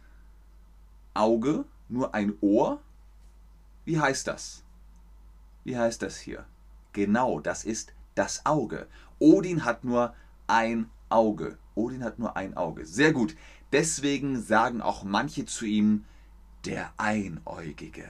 Auge, 1.14 1.66
nur 1.88 2.16
ein 2.16 2.34
Ohr. 2.42 2.82
Wie 3.86 4.00
heißt 4.00 4.28
das? 4.28 4.64
Wie 5.64 5.78
heißt 5.78 6.02
das 6.02 6.18
hier? 6.18 6.46
Genau, 6.94 7.40
das 7.40 7.66
ist 7.66 7.94
das 8.16 8.46
Auge. 8.46 8.88
Odin 9.20 9.66
hat 9.66 9.84
nur 9.84 10.16
ein 10.48 10.90
Auge. 11.10 11.58
Odin 11.76 12.04
hat 12.04 12.18
nur 12.18 12.36
ein 12.36 12.58
Auge. 12.58 12.86
Sehr 12.86 13.14
gut. 13.14 13.36
Deswegen 13.72 14.42
sagen 14.42 14.82
auch 14.82 15.04
manche 15.04 15.46
zu 15.46 15.66
ihm 15.66 16.06
der 16.66 16.92
Einäugige 16.98 18.08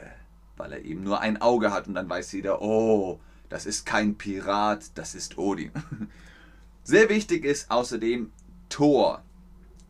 weil 0.59 0.73
er 0.73 0.85
eben 0.85 1.03
nur 1.03 1.21
ein 1.21 1.41
Auge 1.41 1.71
hat 1.71 1.87
und 1.87 1.95
dann 1.95 2.09
weiß 2.09 2.33
jeder, 2.33 2.61
oh, 2.61 3.19
das 3.47 3.65
ist 3.65 3.85
kein 3.85 4.15
Pirat, 4.15 4.91
das 4.95 5.15
ist 5.15 5.37
Odin. 5.37 5.71
Sehr 6.83 7.09
wichtig 7.09 7.45
ist 7.45 7.71
außerdem 7.71 8.31
Thor. 8.67 9.23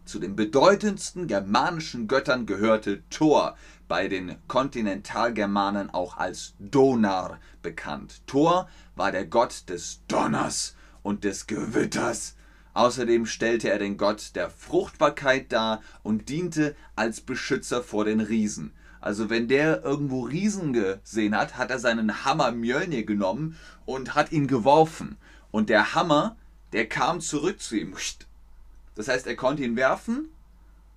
Zu 0.06 0.20
den 0.20 0.36
bedeutendsten 0.36 1.28
germanischen 1.28 2.08
Göttern 2.08 2.46
gehörte 2.46 3.02
Thor, 3.10 3.58
bei 3.88 4.08
den 4.08 4.36
Kontinentalgermanen 4.48 5.90
auch 5.90 6.18
als 6.18 6.54
Donar 6.60 7.40
bekannt. 7.64 8.22
Thor 8.28 8.70
war 8.96 9.12
der 9.12 9.26
Gott 9.26 9.68
des 9.70 10.02
Donners 10.08 10.76
und 11.02 11.24
des 11.24 11.48
Gewitters. 11.48 12.36
Außerdem 12.76 13.26
stellte 13.26 13.70
er 13.70 13.80
den 13.80 13.98
Gott 13.98 14.36
der 14.36 14.52
Fruchtbarkeit 14.52 15.52
dar 15.52 15.82
und 16.04 16.30
diente 16.30 16.76
als 16.96 17.22
Beschützer 17.22 17.82
vor 17.82 18.06
den 18.06 18.20
Riesen. 18.20 18.74
Also 19.01 19.29
wenn 19.29 19.48
der 19.48 19.84
irgendwo 19.84 20.22
Riesen 20.22 20.74
gesehen 20.74 21.36
hat, 21.36 21.58
hat 21.58 21.72
er 21.72 21.79
seinen 21.79 22.25
Hammer 22.25 22.51
Mjölnir 22.51 23.06
genommen 23.06 23.58
und 23.86 24.15
hat 24.15 24.32
ihn 24.32 24.48
geworfen. 24.48 25.18
Und 25.51 25.70
der 25.70 25.96
Hammer, 25.96 26.36
der 26.74 26.88
kam 26.88 27.22
zurück 27.22 27.62
zu 27.62 27.77
ihm. 27.77 27.96
Das 28.96 29.08
heißt, 29.08 29.27
er 29.27 29.36
konnte 29.36 29.63
ihn 29.63 29.75
werfen 29.75 30.29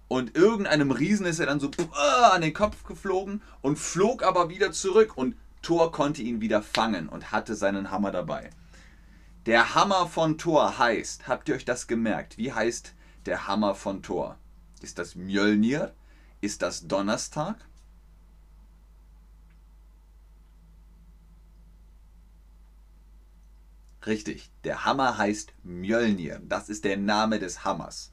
und 0.08 0.36
irgendeinem 0.36 0.90
Riesen 0.90 1.24
ist 1.24 1.38
er 1.38 1.46
dann 1.46 1.60
so 1.60 1.70
an 1.94 2.42
den 2.42 2.52
Kopf 2.52 2.84
geflogen 2.84 3.40
und 3.62 3.78
flog 3.78 4.22
aber 4.22 4.50
wieder 4.50 4.72
zurück 4.72 5.16
und 5.16 5.36
Thor 5.62 5.92
konnte 5.92 6.22
ihn 6.22 6.40
wieder 6.40 6.60
fangen 6.60 7.08
und 7.08 7.30
hatte 7.30 7.54
seinen 7.54 7.90
Hammer 7.90 8.10
dabei. 8.10 8.50
Der 9.46 9.74
Hammer 9.74 10.06
von 10.06 10.36
Thor 10.38 10.78
heißt, 10.78 11.28
habt 11.28 11.48
ihr 11.48 11.54
euch 11.54 11.64
das 11.64 11.86
gemerkt? 11.86 12.36
Wie 12.36 12.52
heißt 12.52 12.94
der 13.26 13.46
Hammer 13.46 13.74
von 13.74 14.02
Thor? 14.02 14.36
Ist 14.82 14.98
das 14.98 15.14
Mjölnir? 15.14 15.94
Ist 16.40 16.62
das 16.62 16.86
Donnerstag? 16.86 17.56
Richtig, 24.06 24.50
der 24.64 24.84
Hammer 24.84 25.16
heißt 25.16 25.52
Mjölnir. 25.62 26.40
Das 26.48 26.68
ist 26.68 26.84
der 26.84 26.96
Name 26.96 27.38
des 27.38 27.64
Hammers. 27.64 28.10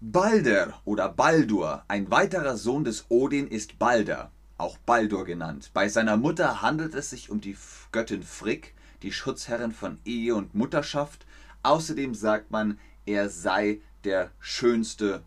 Balder 0.00 0.80
oder 0.86 1.10
Baldur, 1.10 1.84
ein 1.86 2.10
weiterer 2.10 2.56
Sohn 2.56 2.84
des 2.84 3.04
Odin, 3.10 3.46
ist 3.46 3.78
Balder, 3.78 4.30
auch 4.56 4.78
Baldur 4.78 5.26
genannt. 5.26 5.70
Bei 5.74 5.90
seiner 5.90 6.16
Mutter 6.16 6.62
handelt 6.62 6.94
es 6.94 7.10
sich 7.10 7.28
um 7.28 7.42
die 7.42 7.56
Göttin 7.92 8.22
Frigg, 8.22 8.68
die 9.02 9.12
Schutzherrin 9.12 9.72
von 9.72 9.98
Ehe 10.06 10.34
und 10.34 10.54
Mutterschaft. 10.54 11.26
Außerdem 11.62 12.14
sagt 12.14 12.50
man, 12.50 12.78
er 13.04 13.28
sei 13.28 13.80
der 14.04 14.30
schönste 14.40 15.22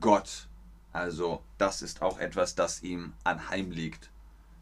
Gott. 0.00 0.48
Also 0.92 1.44
das 1.56 1.82
ist 1.82 2.02
auch 2.02 2.18
etwas, 2.18 2.56
das 2.56 2.82
ihm 2.82 3.12
anheimliegt. 3.22 4.10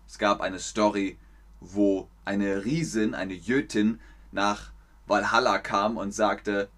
Es 0.06 0.18
gab 0.18 0.42
eine 0.42 0.58
Story, 0.58 1.18
wo 1.60 2.08
eine 2.24 2.64
Riesin, 2.64 3.14
eine 3.14 3.34
Jötin 3.34 4.00
nach 4.32 4.72
Valhalla 5.06 5.58
kam 5.58 5.96
und 5.96 6.12
sagte, 6.12 6.68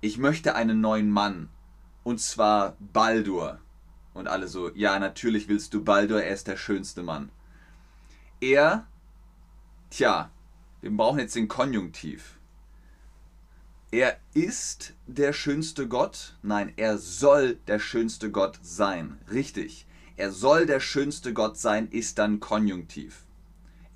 ich 0.00 0.18
möchte 0.18 0.54
einen 0.54 0.80
neuen 0.80 1.10
Mann. 1.10 1.48
Und 2.02 2.20
zwar 2.20 2.76
Baldur. 2.78 3.60
Und 4.14 4.28
alle 4.28 4.48
so, 4.48 4.70
ja, 4.74 4.98
natürlich 4.98 5.48
willst 5.48 5.74
du 5.74 5.84
Baldur, 5.84 6.22
er 6.22 6.34
ist 6.34 6.46
der 6.46 6.56
schönste 6.56 7.02
Mann. 7.02 7.30
Er, 8.40 8.86
tja, 9.90 10.30
wir 10.80 10.90
brauchen 10.90 11.18
jetzt 11.18 11.36
den 11.36 11.48
Konjunktiv. 11.48 12.38
Er 13.92 14.18
ist 14.34 14.94
der 15.06 15.32
schönste 15.32 15.88
Gott? 15.88 16.36
Nein, 16.42 16.72
er 16.76 16.96
soll 16.96 17.56
der 17.66 17.78
schönste 17.78 18.30
Gott 18.30 18.58
sein. 18.62 19.18
Richtig. 19.30 19.86
Er 20.16 20.30
soll 20.30 20.66
der 20.66 20.80
schönste 20.80 21.32
Gott 21.32 21.58
sein, 21.58 21.88
ist 21.88 22.18
dann 22.18 22.40
Konjunktiv. 22.40 23.24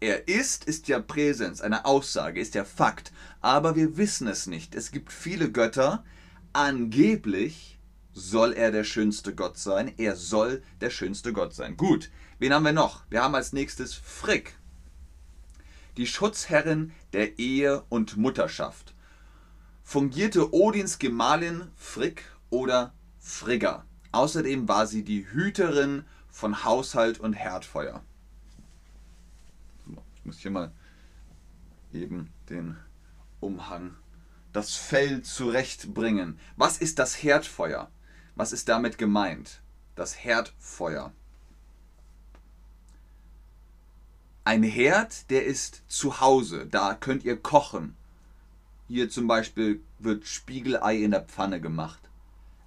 Er 0.01 0.29
ist, 0.29 0.65
ist 0.65 0.89
ja 0.89 1.01
Präsenz, 1.01 1.61
eine 1.61 1.85
Aussage, 1.85 2.41
ist 2.41 2.55
ja 2.55 2.65
Fakt. 2.65 3.13
Aber 3.41 3.77
wir 3.77 3.97
wissen 3.97 4.27
es 4.27 4.47
nicht. 4.47 4.75
Es 4.75 4.91
gibt 4.91 5.13
viele 5.13 5.51
Götter. 5.51 6.05
Angeblich 6.53 7.79
soll 8.13 8.53
er 8.53 8.71
der 8.71 8.85
schönste 8.85 9.35
Gott 9.35 9.59
sein. 9.59 9.93
Er 9.97 10.17
soll 10.17 10.63
der 10.81 10.91
schönste 10.91 11.33
Gott 11.33 11.55
sein. 11.55 11.77
Gut, 11.77 12.11
wen 12.39 12.53
haben 12.53 12.65
wir 12.65 12.73
noch? 12.73 13.05
Wir 13.11 13.23
haben 13.23 13.35
als 13.35 13.53
nächstes 13.53 13.95
Frick. 13.95 14.57
Die 15.97 16.07
Schutzherrin 16.07 16.93
der 17.13 17.39
Ehe 17.39 17.85
und 17.89 18.17
Mutterschaft. 18.17 18.95
Fungierte 19.83 20.53
Odins 20.53 20.99
Gemahlin 20.99 21.69
Frick 21.77 22.25
oder 22.51 22.95
Frigga. 23.19 23.85
Außerdem 24.13 24.69
war 24.69 24.87
sie 24.87 25.05
die 25.05 25.27
Hüterin 25.27 26.05
von 26.31 26.65
Haushalt 26.65 27.21
und 27.21 27.33
Herdfeuer. 27.33 28.03
Ich 30.25 30.27
muss 30.27 30.39
hier 30.39 30.53
mal 30.53 30.73
eben 31.93 32.33
den 32.49 32.79
Umhang, 33.41 33.95
das 34.55 34.75
Fell 34.75 35.21
zurechtbringen. 35.21 36.39
Was 36.57 36.79
ist 36.79 36.99
das 36.99 37.23
Herdfeuer? 37.23 37.91
Was 38.35 38.55
ist 38.55 38.71
damit 38.71 38.97
gemeint? 38.97 39.61
Das 39.97 40.25
Herdfeuer. 40.25 41.13
Ein 44.45 44.63
Herd, 44.63 45.29
der 45.29 45.45
ist 45.45 45.83
zu 45.89 46.23
Hause, 46.23 46.65
da 46.65 46.95
könnt 46.95 47.25
ihr 47.25 47.37
kochen. 47.37 47.95
Hier 48.89 49.11
zum 49.11 49.27
Beispiel 49.27 49.83
wird 49.99 50.27
Spiegelei 50.27 50.97
in 51.03 51.11
der 51.11 51.21
Pfanne 51.21 51.61
gemacht. 51.61 52.01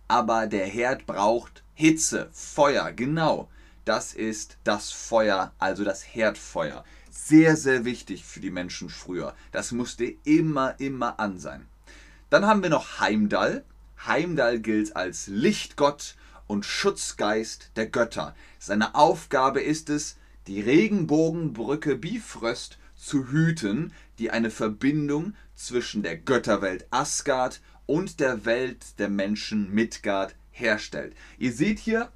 Aber 0.07 0.45
der 0.45 0.67
Herd 0.67 1.07
braucht 1.07 1.63
Hitze, 1.73 2.29
Feuer, 2.33 2.91
genau. 2.91 3.49
Das 3.83 4.13
ist 4.13 4.57
das 4.63 4.91
Feuer, 4.91 5.53
also 5.57 5.83
das 5.83 6.03
Herdfeuer. 6.03 6.83
Sehr, 7.19 7.57
sehr 7.57 7.83
wichtig 7.83 8.23
für 8.23 8.39
die 8.39 8.51
Menschen 8.51 8.89
früher. 8.89 9.35
Das 9.51 9.71
musste 9.71 10.05
immer, 10.23 10.79
immer 10.79 11.19
an 11.19 11.39
sein. 11.39 11.65
Dann 12.29 12.45
haben 12.45 12.61
wir 12.61 12.69
noch 12.69 12.99
Heimdall. 12.99 13.65
Heimdall 14.05 14.59
gilt 14.59 14.95
als 14.95 15.25
Lichtgott 15.25 16.15
und 16.45 16.63
Schutzgeist 16.63 17.71
der 17.75 17.87
Götter. 17.87 18.35
Seine 18.59 18.93
Aufgabe 18.95 19.61
ist 19.61 19.89
es, 19.89 20.15
die 20.45 20.61
Regenbogenbrücke 20.61 21.95
Bifröst 21.95 22.77
zu 22.95 23.29
hüten, 23.29 23.93
die 24.19 24.29
eine 24.29 24.51
Verbindung 24.51 25.33
zwischen 25.55 26.03
der 26.03 26.17
Götterwelt 26.17 26.85
Asgard 26.91 27.61
und 27.87 28.19
der 28.19 28.45
Welt 28.45 28.99
der 28.99 29.09
Menschen 29.09 29.73
Midgard 29.73 30.35
herstellt. 30.51 31.13
Ihr 31.39 31.51
seht 31.51 31.79
hier, 31.79 32.11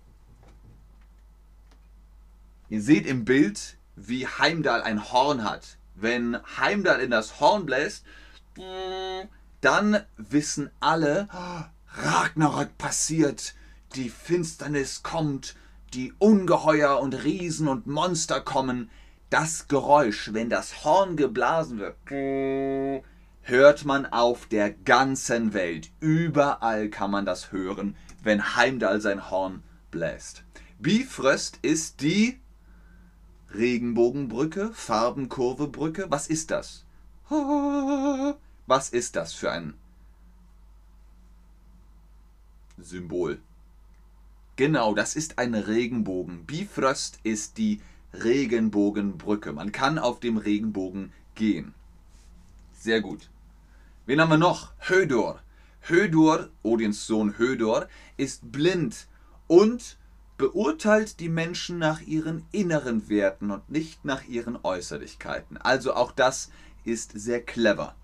ihr 2.70 2.82
seht 2.82 3.08
im 3.08 3.26
Bild, 3.26 3.78
wie 3.96 4.28
Heimdall 4.28 4.82
ein 4.82 5.12
Horn 5.12 5.44
hat. 5.44 5.78
Wenn 5.96 6.38
Heimdall 6.58 7.00
in 7.02 7.12
das 7.12 7.40
Horn 7.40 7.66
bläst, 7.66 8.06
dann 9.62 10.04
wissen 10.18 10.70
alle, 10.80 11.28
Ragnarök 11.94 12.78
passiert, 12.78 13.54
die 13.96 14.10
Finsternis 14.10 15.04
kommt, 15.04 15.56
die 15.94 16.14
Ungeheuer 16.20 17.00
und 17.00 17.14
Riesen 17.24 17.68
und 17.68 17.88
Monster 17.88 18.40
kommen. 18.42 18.90
Das 19.30 19.68
Geräusch, 19.68 20.34
wenn 20.34 20.50
das 20.50 20.84
Horn 20.84 21.16
geblasen 21.18 21.80
wird, 21.80 21.96
hört 23.42 23.86
man 23.86 24.06
auf 24.06 24.46
der 24.48 24.72
ganzen 24.72 25.54
Welt. 25.54 25.92
Überall 26.00 26.90
kann 26.90 27.12
man 27.12 27.26
das 27.26 27.52
hören, 27.52 27.96
wenn 28.24 28.56
Heimdall 28.56 29.02
sein 29.02 29.30
Horn 29.30 29.64
bläst. 29.90 30.44
Bifröst 30.80 31.60
ist 31.62 32.02
die 32.02 32.40
Regenbogenbrücke, 33.54 34.72
Farbenkurvebrücke. 34.74 36.08
Was 36.10 36.28
ist 36.28 36.52
das? 36.52 36.86
Was 38.68 38.90
ist 38.90 39.16
das 39.16 39.34
für 39.34 39.52
ein 39.52 39.74
Symbol? 42.78 43.40
Genau, 44.56 44.94
das 44.94 45.16
ist 45.16 45.40
ein 45.40 45.56
Regenbogen. 45.56 46.46
Bifröst 46.46 47.20
ist 47.24 47.58
die 47.58 47.82
Regenbogenbrücke. 48.14 49.54
Man 49.54 49.72
kann 49.72 49.98
auf 49.98 50.20
dem 50.20 50.38
Regenbogen 50.38 51.14
gehen. 51.36 51.74
Sehr 52.74 53.02
gut. 53.02 53.30
Wen 54.06 54.20
haben 54.20 54.30
wir 54.30 54.38
noch? 54.38 54.74
Hödor. 54.80 55.42
Hödor, 55.82 56.50
Odins 56.64 57.08
Sohn 57.08 57.38
Hödor, 57.38 57.88
ist 58.18 58.52
blind 58.52 59.08
und 59.48 59.98
beurteilt 60.42 61.20
die 61.20 61.30
Menschen 61.30 61.78
nach 61.78 62.02
ihren 62.02 62.48
inneren 62.52 63.10
Werten 63.10 63.52
und 63.52 63.70
nicht 63.70 64.04
nach 64.04 64.26
ihren 64.28 64.58
Äußerlichkeiten. 64.64 65.58
Also 65.58 65.94
auch 65.94 66.12
das 66.12 66.50
ist 66.84 67.12
sehr 67.14 67.44
clever. 67.44 67.96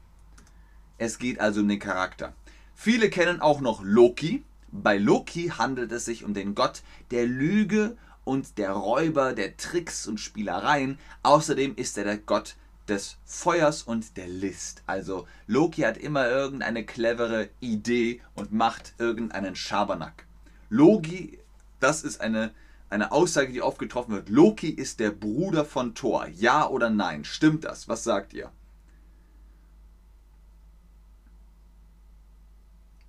Es 1.00 1.18
geht 1.18 1.40
also 1.40 1.62
um 1.62 1.68
den 1.68 1.80
Charakter. 1.80 2.36
Viele 2.76 3.10
kennen 3.10 3.42
auch 3.42 3.60
noch 3.60 3.82
Loki. 3.84 4.44
Bei 4.72 5.00
Loki 5.00 5.48
handelt 5.58 5.92
es 5.92 6.06
sich 6.06 6.24
um 6.24 6.36
den 6.36 6.54
Gott 6.54 6.84
der 7.10 7.26
Lüge 7.26 7.98
und 8.24 8.60
der 8.60 8.72
Räuber, 8.72 9.34
der 9.34 9.58
Tricks 9.58 10.06
und 10.06 10.20
Spielereien. 10.20 11.00
Außerdem 11.24 11.76
ist 11.76 11.98
er 11.98 12.04
der 12.04 12.18
Gott 12.18 12.56
des 12.88 13.18
Feuers 13.26 13.82
und 13.82 14.16
der 14.16 14.28
List. 14.28 14.84
Also 14.86 15.28
Loki 15.48 15.82
hat 15.82 15.98
immer 15.98 16.30
irgendeine 16.30 16.86
clevere 16.86 17.50
Idee 17.62 18.22
und 18.36 18.54
macht 18.54 18.94
irgendeinen 19.00 19.56
Schabernack. 19.56 20.28
Loki 20.70 21.40
das 21.80 22.04
ist 22.04 22.22
eine, 22.22 22.54
eine 22.90 23.12
Aussage, 23.12 23.52
die 23.54 23.62
oft 23.62 23.80
getroffen 23.80 24.14
wird. 24.14 24.30
Loki 24.30 24.70
ist 24.70 25.00
der 25.00 25.12
Bruder 25.12 25.66
von 25.66 25.96
Thor. 25.96 26.28
Ja 26.28 26.68
oder 26.68 26.90
nein? 26.90 27.24
Stimmt 27.24 27.66
das? 27.66 27.88
Was 27.88 28.04
sagt 28.04 28.34
ihr? 28.34 28.52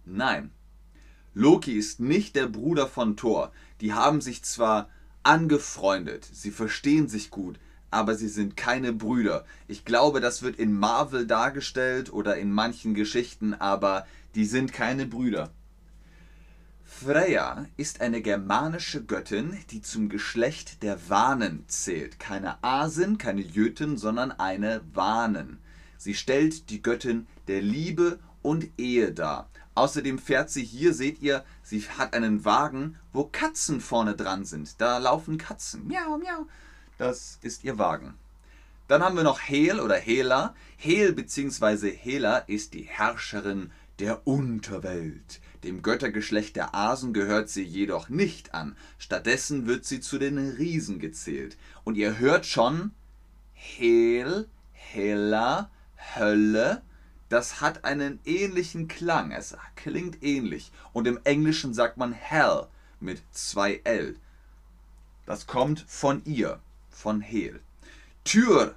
Nein. 0.04 0.50
Loki 1.34 1.74
ist 1.74 2.00
nicht 2.00 2.34
der 2.34 2.46
Bruder 2.46 2.86
von 2.86 3.16
Thor. 3.16 3.52
Die 3.80 3.92
haben 3.92 4.20
sich 4.20 4.42
zwar 4.42 4.88
angefreundet, 5.22 6.26
sie 6.32 6.50
verstehen 6.50 7.06
sich 7.06 7.30
gut, 7.30 7.58
aber 7.90 8.14
sie 8.14 8.28
sind 8.28 8.56
keine 8.56 8.92
Brüder. 8.92 9.44
Ich 9.66 9.84
glaube, 9.84 10.20
das 10.20 10.42
wird 10.42 10.58
in 10.58 10.72
Marvel 10.72 11.26
dargestellt 11.26 12.12
oder 12.12 12.36
in 12.36 12.50
manchen 12.50 12.94
Geschichten, 12.94 13.54
aber 13.54 14.06
die 14.34 14.46
sind 14.46 14.72
keine 14.72 15.06
Brüder. 15.06 15.50
Freya 16.90 17.66
ist 17.76 18.00
eine 18.00 18.22
germanische 18.22 19.04
Göttin, 19.04 19.56
die 19.70 19.82
zum 19.82 20.08
Geschlecht 20.08 20.82
der 20.82 21.08
Wanen 21.08 21.64
zählt. 21.68 22.18
Keine 22.18 22.62
Asin, 22.64 23.18
keine 23.18 23.42
Jötin, 23.42 23.96
sondern 23.96 24.32
eine 24.32 24.80
Wanen. 24.94 25.58
Sie 25.96 26.14
stellt 26.14 26.70
die 26.70 26.82
Göttin 26.82 27.28
der 27.46 27.62
Liebe 27.62 28.18
und 28.42 28.70
Ehe 28.78 29.12
dar. 29.12 29.48
Außerdem 29.76 30.18
fährt 30.18 30.50
sie 30.50 30.64
hier, 30.64 30.92
seht 30.92 31.22
ihr, 31.22 31.44
sie 31.62 31.82
hat 31.82 32.14
einen 32.14 32.44
Wagen, 32.44 32.96
wo 33.12 33.24
Katzen 33.24 33.80
vorne 33.80 34.16
dran 34.16 34.44
sind. 34.44 34.80
Da 34.80 34.98
laufen 34.98 35.38
Katzen. 35.38 35.86
Miau, 35.86 36.18
miau. 36.18 36.48
Das 36.96 37.38
ist 37.42 37.62
ihr 37.62 37.78
Wagen. 37.78 38.14
Dann 38.88 39.04
haben 39.04 39.16
wir 39.16 39.22
noch 39.22 39.40
Hel 39.40 39.78
oder 39.78 39.96
Hela. 39.96 40.54
Hel 40.76 41.12
bzw. 41.12 41.92
Hela 41.92 42.38
ist 42.38 42.74
die 42.74 42.82
Herrscherin 42.82 43.70
der 44.00 44.26
Unterwelt. 44.26 45.40
Dem 45.64 45.82
Göttergeschlecht 45.82 46.56
der 46.56 46.74
Asen 46.74 47.12
gehört 47.12 47.48
sie 47.48 47.64
jedoch 47.64 48.08
nicht 48.08 48.54
an. 48.54 48.76
Stattdessen 48.98 49.66
wird 49.66 49.84
sie 49.84 50.00
zu 50.00 50.18
den 50.18 50.38
Riesen 50.38 51.00
gezählt. 51.00 51.56
Und 51.84 51.96
ihr 51.96 52.18
hört 52.18 52.46
schon, 52.46 52.92
Hel, 53.54 54.48
Hela, 54.72 55.70
Hölle, 56.14 56.82
das 57.28 57.60
hat 57.60 57.84
einen 57.84 58.20
ähnlichen 58.24 58.88
Klang. 58.88 59.32
Es 59.32 59.56
klingt 59.74 60.22
ähnlich. 60.22 60.70
Und 60.92 61.06
im 61.06 61.18
Englischen 61.24 61.74
sagt 61.74 61.96
man 61.96 62.12
Hell 62.12 62.66
mit 63.00 63.22
zwei 63.32 63.80
L. 63.84 64.16
Das 65.26 65.46
kommt 65.46 65.84
von 65.88 66.22
ihr, 66.24 66.60
von 66.88 67.20
Hel. 67.20 67.60
Tür 68.24 68.76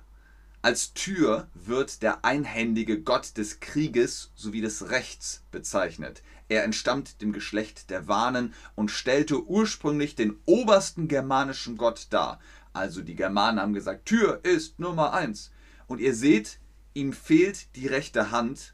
als 0.62 0.94
Tür 0.94 1.48
wird 1.54 2.04
der 2.04 2.24
einhändige 2.24 3.02
Gott 3.02 3.38
des 3.38 3.60
Krieges 3.60 4.32
sowie 4.36 4.62
des 4.62 4.90
Rechts 4.90 5.44
bezeichnet. 5.52 6.22
Er 6.50 6.64
entstammt 6.64 7.22
dem 7.22 7.34
Geschlecht 7.34 7.90
der 7.90 8.08
Wanen 8.08 8.54
und 8.76 8.92
stellte 8.92 9.44
ursprünglich 9.46 10.16
den 10.16 10.38
obersten 10.46 11.08
germanischen 11.08 11.78
Gott 11.78 12.08
dar. 12.10 12.40
Also 12.74 13.02
die 13.02 13.16
Germanen 13.16 13.60
haben 13.60 13.74
gesagt, 13.74 14.06
Tür 14.06 14.42
ist 14.44 14.80
Nummer 14.80 15.14
eins. 15.14 15.52
Und 15.88 16.00
ihr 16.00 16.14
seht, 16.14 16.60
ihm 16.94 17.14
fehlt 17.14 17.76
die 17.76 17.88
rechte 17.88 18.32
Hand, 18.32 18.74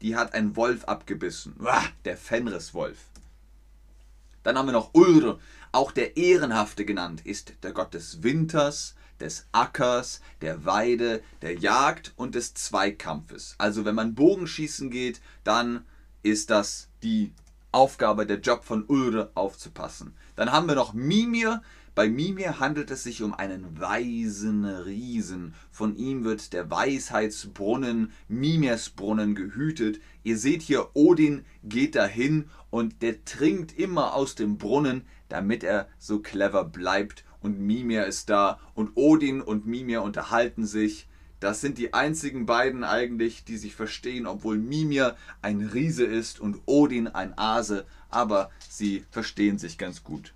die 0.00 0.16
hat 0.16 0.34
ein 0.34 0.56
Wolf 0.56 0.84
abgebissen. 0.84 1.54
Der 2.04 2.16
Fenriswolf. 2.16 2.98
Dann 4.42 4.58
haben 4.58 4.66
wir 4.66 4.72
noch 4.72 4.92
Ulr, 4.94 5.38
auch 5.70 5.92
der 5.92 6.16
Ehrenhafte 6.16 6.84
genannt, 6.84 7.24
ist 7.24 7.52
der 7.62 7.72
Gott 7.72 7.94
des 7.94 8.22
Winters, 8.22 8.96
des 9.22 9.46
Ackers, 9.52 10.20
der 10.42 10.64
Weide, 10.64 11.22
der 11.40 11.56
Jagd 11.56 12.12
und 12.16 12.34
des 12.34 12.54
Zweikampfes. 12.54 13.54
Also 13.56 13.84
wenn 13.84 13.94
man 13.94 14.14
Bogenschießen 14.14 14.90
geht, 14.90 15.20
dann 15.44 15.84
ist 16.22 16.50
das 16.50 16.88
die 17.02 17.32
Aufgabe, 17.70 18.26
der 18.26 18.40
Job 18.40 18.64
von 18.64 18.84
Ulre 18.86 19.30
aufzupassen. 19.34 20.14
Dann 20.36 20.52
haben 20.52 20.68
wir 20.68 20.74
noch 20.74 20.92
Mimir. 20.92 21.62
Bei 21.94 22.08
Mimir 22.08 22.58
handelt 22.58 22.90
es 22.90 23.02
sich 23.02 23.22
um 23.22 23.34
einen 23.34 23.78
weisen 23.78 24.64
Riesen. 24.64 25.54
Von 25.70 25.96
ihm 25.96 26.24
wird 26.24 26.52
der 26.52 26.70
Weisheitsbrunnen, 26.70 28.12
Mimirsbrunnen, 28.28 29.34
gehütet. 29.34 30.00
Ihr 30.22 30.38
seht 30.38 30.62
hier, 30.62 30.90
Odin 30.94 31.44
geht 31.62 31.94
dahin 31.94 32.48
und 32.70 33.02
der 33.02 33.24
trinkt 33.24 33.78
immer 33.78 34.14
aus 34.14 34.34
dem 34.34 34.58
Brunnen, 34.58 35.06
damit 35.28 35.64
er 35.64 35.88
so 35.98 36.20
clever 36.20 36.64
bleibt. 36.64 37.24
Und 37.42 37.60
Mimir 37.60 38.06
ist 38.06 38.30
da 38.30 38.60
und 38.74 38.92
Odin 38.94 39.40
und 39.40 39.66
Mimir 39.66 40.02
unterhalten 40.02 40.64
sich. 40.64 41.08
Das 41.40 41.60
sind 41.60 41.76
die 41.76 41.92
einzigen 41.92 42.46
beiden 42.46 42.84
eigentlich, 42.84 43.44
die 43.44 43.56
sich 43.56 43.74
verstehen, 43.74 44.26
obwohl 44.26 44.58
Mimir 44.58 45.16
ein 45.42 45.60
Riese 45.60 46.04
ist 46.04 46.38
und 46.38 46.60
Odin 46.66 47.08
ein 47.08 47.36
Ase, 47.36 47.84
aber 48.10 48.50
sie 48.68 49.04
verstehen 49.10 49.58
sich 49.58 49.76
ganz 49.76 50.04
gut. 50.04 50.32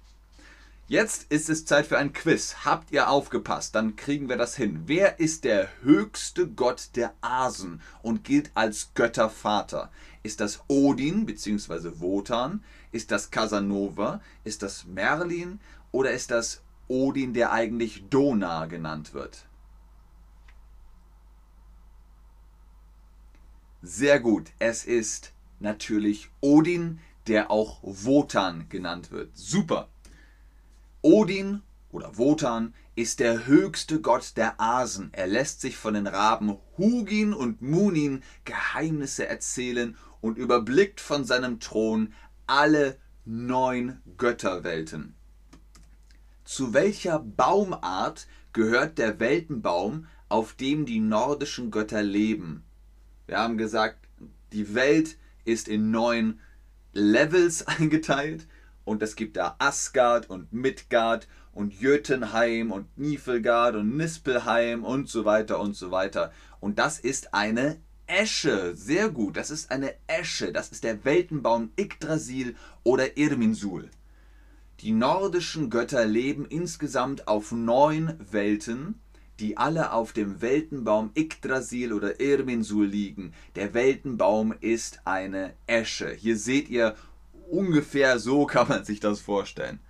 Jetzt 0.88 1.32
ist 1.32 1.50
es 1.50 1.64
Zeit 1.64 1.86
für 1.86 1.98
ein 1.98 2.12
Quiz. 2.12 2.58
Habt 2.64 2.92
ihr 2.92 3.10
aufgepasst? 3.10 3.74
Dann 3.74 3.96
kriegen 3.96 4.28
wir 4.28 4.36
das 4.36 4.54
hin. 4.54 4.82
Wer 4.86 5.18
ist 5.18 5.42
der 5.42 5.68
höchste 5.82 6.46
Gott 6.46 6.90
der 6.94 7.12
Asen 7.20 7.80
und 8.02 8.22
gilt 8.22 8.52
als 8.54 8.90
Göttervater? 8.94 9.90
Ist 10.22 10.40
das 10.40 10.60
Odin 10.68 11.26
bzw. 11.26 12.00
Wotan? 12.00 12.62
Ist 12.92 13.10
das 13.10 13.32
Casanova? 13.32 14.20
Ist 14.44 14.62
das 14.62 14.84
Merlin? 14.84 15.58
Oder 15.90 16.12
ist 16.12 16.30
das 16.30 16.62
Odin, 16.88 17.34
der 17.34 17.52
eigentlich 17.52 18.08
Dona 18.08 18.66
genannt 18.66 19.14
wird? 19.14 19.46
Sehr 23.82 24.20
gut. 24.20 24.52
Es 24.58 24.84
ist 24.84 25.32
natürlich 25.60 26.30
Odin, 26.40 27.00
der 27.26 27.50
auch 27.50 27.78
Wotan 27.82 28.68
genannt 28.68 29.10
wird. 29.10 29.36
Super. 29.36 29.88
Odin 31.02 31.62
oder 31.90 32.16
Wotan 32.18 32.74
ist 32.94 33.20
der 33.20 33.46
höchste 33.46 34.00
Gott 34.00 34.36
der 34.36 34.60
Asen. 34.60 35.10
Er 35.12 35.26
lässt 35.26 35.60
sich 35.60 35.76
von 35.76 35.94
den 35.94 36.06
Raben 36.06 36.56
Hugin 36.78 37.34
und 37.34 37.62
Munin 37.62 38.22
Geheimnisse 38.44 39.26
erzählen 39.26 39.96
und 40.20 40.38
überblickt 40.38 41.00
von 41.00 41.24
seinem 41.24 41.60
Thron 41.60 42.14
alle 42.46 42.98
neun 43.24 44.00
Götterwelten. 44.16 45.15
Zu 46.46 46.72
welcher 46.72 47.18
Baumart 47.18 48.28
gehört 48.52 48.98
der 48.98 49.18
Weltenbaum, 49.18 50.06
auf 50.28 50.52
dem 50.52 50.86
die 50.86 51.00
nordischen 51.00 51.72
Götter 51.72 52.04
leben? 52.04 52.62
Wir 53.26 53.38
haben 53.38 53.58
gesagt, 53.58 54.06
die 54.52 54.72
Welt 54.76 55.18
ist 55.44 55.66
in 55.66 55.90
neun 55.90 56.38
Levels 56.92 57.66
eingeteilt 57.66 58.46
und 58.84 59.02
es 59.02 59.16
gibt 59.16 59.36
da 59.36 59.56
Asgard 59.58 60.30
und 60.30 60.52
Midgard 60.52 61.26
und 61.52 61.80
Jötunheim 61.80 62.70
und 62.70 62.96
Niflgard 62.96 63.74
und 63.74 63.96
Nispelheim 63.96 64.84
und 64.84 65.08
so 65.08 65.24
weiter 65.24 65.58
und 65.58 65.74
so 65.74 65.90
weiter. 65.90 66.30
Und 66.60 66.78
das 66.78 67.00
ist 67.00 67.34
eine 67.34 67.80
Esche. 68.06 68.76
Sehr 68.76 69.08
gut, 69.08 69.36
das 69.36 69.50
ist 69.50 69.72
eine 69.72 69.94
Esche. 70.06 70.52
Das 70.52 70.68
ist 70.68 70.84
der 70.84 71.04
Weltenbaum 71.04 71.72
Yggdrasil 71.76 72.54
oder 72.84 73.16
Irminsul. 73.16 73.90
Die 74.80 74.92
nordischen 74.92 75.70
Götter 75.70 76.04
leben 76.04 76.44
insgesamt 76.44 77.28
auf 77.28 77.50
neun 77.50 78.14
Welten, 78.30 79.00
die 79.40 79.56
alle 79.56 79.92
auf 79.92 80.12
dem 80.12 80.42
Weltenbaum 80.42 81.10
Yggdrasil 81.14 81.94
oder 81.94 82.20
Irminsul 82.20 82.86
liegen. 82.86 83.32
Der 83.54 83.72
Weltenbaum 83.72 84.54
ist 84.60 85.00
eine 85.04 85.54
Esche. 85.66 86.10
Hier 86.10 86.36
seht 86.36 86.68
ihr 86.68 86.94
ungefähr 87.50 88.18
so 88.18 88.44
kann 88.46 88.68
man 88.68 88.84
sich 88.84 89.00
das 89.00 89.20
vorstellen. 89.20 89.80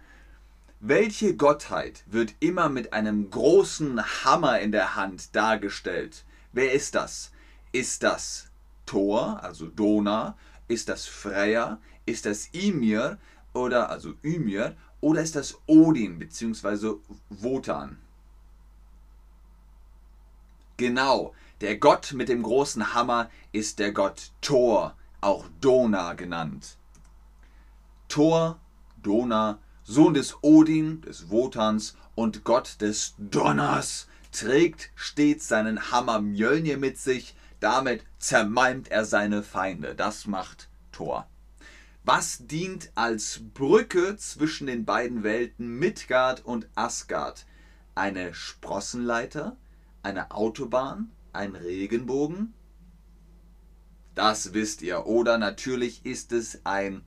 Welche 0.78 1.34
Gottheit 1.36 2.04
wird 2.06 2.34
immer 2.38 2.68
mit 2.68 2.92
einem 2.92 3.30
großen 3.30 4.24
Hammer 4.24 4.60
in 4.60 4.70
der 4.70 4.94
Hand 4.94 5.34
dargestellt? 5.34 6.24
Wer 6.52 6.72
ist 6.72 6.94
das? 6.94 7.32
Ist 7.72 8.04
das 8.04 8.50
Thor, 8.84 9.42
also 9.42 9.66
Dona? 9.66 10.36
Ist 10.68 10.88
das 10.88 11.06
Freya? 11.06 11.80
Ist 12.04 12.26
das 12.26 12.50
Ymir 12.54 13.18
oder 13.56 13.90
also 13.90 14.14
Ymir? 14.22 14.76
Oder 15.00 15.22
ist 15.22 15.36
das 15.36 15.58
Odin 15.66 16.18
bzw. 16.18 16.94
Wotan? 17.28 17.98
Genau, 20.76 21.34
der 21.60 21.78
Gott 21.78 22.12
mit 22.12 22.28
dem 22.28 22.42
großen 22.42 22.94
Hammer 22.94 23.30
ist 23.52 23.78
der 23.78 23.92
Gott 23.92 24.30
Thor, 24.42 24.94
auch 25.20 25.46
Dona 25.60 26.12
genannt. 26.12 26.76
Thor, 28.08 28.58
Dona, 29.02 29.58
Sohn 29.84 30.14
des 30.14 30.42
Odin, 30.42 31.00
des 31.00 31.30
Wotans 31.30 31.96
und 32.14 32.44
Gott 32.44 32.80
des 32.80 33.14
Donners, 33.18 34.08
trägt 34.32 34.90
stets 34.94 35.48
seinen 35.48 35.90
Hammer 35.90 36.20
Mjölnir 36.20 36.76
mit 36.76 36.98
sich, 36.98 37.34
damit 37.60 38.04
zermalmt 38.18 38.88
er 38.88 39.04
seine 39.04 39.42
Feinde. 39.42 39.94
Das 39.94 40.26
macht 40.26 40.68
Thor. 40.92 41.26
Was 42.08 42.46
dient 42.46 42.92
als 42.94 43.40
Brücke 43.52 44.16
zwischen 44.16 44.68
den 44.68 44.84
beiden 44.84 45.24
Welten 45.24 45.80
Midgard 45.80 46.44
und 46.44 46.68
Asgard? 46.76 47.46
Eine 47.96 48.32
Sprossenleiter, 48.32 49.56
eine 50.04 50.30
Autobahn, 50.30 51.10
ein 51.32 51.56
Regenbogen? 51.56 52.54
Das 54.14 54.54
wisst 54.54 54.82
ihr. 54.82 55.06
Oder 55.06 55.36
natürlich 55.36 56.06
ist 56.06 56.30
es 56.30 56.60
ein 56.64 57.02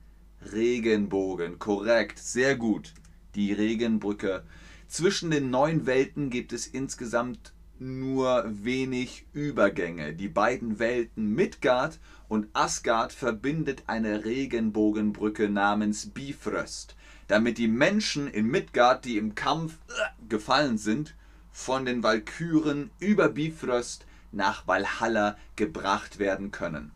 Regenbogen. 0.52 1.58
Korrekt, 1.58 2.18
sehr 2.18 2.56
gut. 2.56 2.92
Die 3.34 3.54
Regenbrücke. 3.54 4.44
Zwischen 4.86 5.30
den 5.30 5.48
neun 5.48 5.86
Welten 5.86 6.28
gibt 6.28 6.52
es 6.52 6.66
insgesamt 6.66 7.54
nur 7.80 8.44
wenig 8.46 9.26
Übergänge. 9.32 10.12
Die 10.12 10.28
beiden 10.28 10.78
Welten 10.78 11.34
Midgard 11.34 11.98
und 12.28 12.48
Asgard 12.52 13.12
verbindet 13.12 13.84
eine 13.86 14.24
Regenbogenbrücke 14.24 15.48
namens 15.48 16.10
Bifröst, 16.10 16.94
damit 17.26 17.58
die 17.58 17.68
Menschen 17.68 18.28
in 18.28 18.46
Midgard, 18.46 19.04
die 19.04 19.16
im 19.16 19.34
Kampf 19.34 19.78
äh, 19.88 20.28
gefallen 20.28 20.78
sind, 20.78 21.16
von 21.50 21.84
den 21.84 22.02
Walküren 22.02 22.90
über 23.00 23.30
Bifröst 23.30 24.06
nach 24.30 24.68
Valhalla 24.68 25.36
gebracht 25.56 26.18
werden 26.18 26.52
können. 26.52 26.92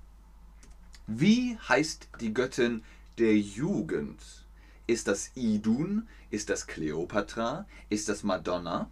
Wie 1.06 1.58
heißt 1.68 2.08
die 2.20 2.32
Göttin 2.32 2.82
der 3.18 3.38
Jugend. 3.38 4.20
Ist 4.86 5.08
das 5.08 5.30
Idun? 5.34 6.08
Ist 6.30 6.50
das 6.50 6.66
Kleopatra? 6.66 7.66
Ist 7.88 8.08
das 8.08 8.22
Madonna? 8.22 8.90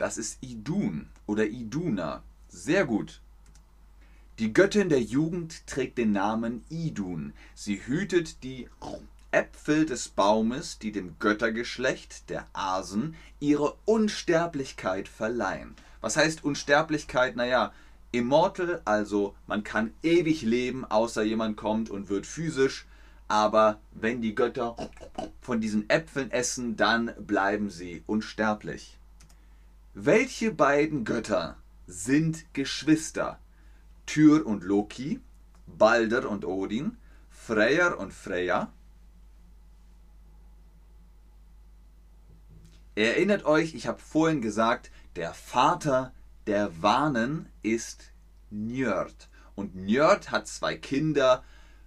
Das 0.00 0.16
ist 0.16 0.38
Idun 0.40 1.10
oder 1.26 1.46
Iduna. 1.46 2.22
Sehr 2.48 2.86
gut. 2.86 3.20
Die 4.38 4.54
Göttin 4.54 4.88
der 4.88 5.02
Jugend 5.02 5.66
trägt 5.66 5.98
den 5.98 6.12
Namen 6.12 6.64
Idun. 6.70 7.34
Sie 7.54 7.86
hütet 7.86 8.42
die 8.42 8.66
Äpfel 9.30 9.84
des 9.84 10.08
Baumes, 10.08 10.78
die 10.78 10.90
dem 10.90 11.16
Göttergeschlecht 11.18 12.30
der 12.30 12.46
Asen 12.54 13.14
ihre 13.40 13.76
Unsterblichkeit 13.84 15.06
verleihen. 15.06 15.74
Was 16.00 16.16
heißt 16.16 16.44
Unsterblichkeit? 16.44 17.36
Naja, 17.36 17.70
Immortal, 18.10 18.80
also 18.86 19.34
man 19.46 19.64
kann 19.64 19.92
ewig 20.02 20.40
leben, 20.40 20.86
außer 20.86 21.24
jemand 21.24 21.58
kommt 21.58 21.90
und 21.90 22.08
wird 22.08 22.24
physisch. 22.24 22.86
Aber 23.28 23.78
wenn 23.92 24.22
die 24.22 24.34
Götter 24.34 24.76
von 25.42 25.60
diesen 25.60 25.90
Äpfeln 25.90 26.30
essen, 26.30 26.78
dann 26.78 27.12
bleiben 27.18 27.68
sie 27.68 28.02
unsterblich. 28.06 28.96
Welche 29.94 30.52
beiden 30.52 31.04
Götter 31.04 31.56
sind 31.88 32.54
Geschwister? 32.54 33.40
Tyr 34.06 34.46
und 34.46 34.62
Loki, 34.62 35.20
Balder 35.66 36.30
und 36.30 36.44
Odin, 36.44 36.96
Freyr 37.28 37.98
und 37.98 38.14
Freya? 38.14 38.72
Erinnert 42.94 43.44
euch, 43.44 43.74
ich 43.74 43.88
habe 43.88 43.98
vorhin 43.98 44.40
gesagt, 44.40 44.92
der 45.16 45.34
Vater 45.34 46.14
der 46.46 46.80
Wanen 46.80 47.48
ist 47.62 48.12
Njörd. 48.50 49.28
Und 49.56 49.74
Njörd 49.74 50.30
hat 50.30 50.46
zwei 50.46 50.76
Kinder, 50.76 51.42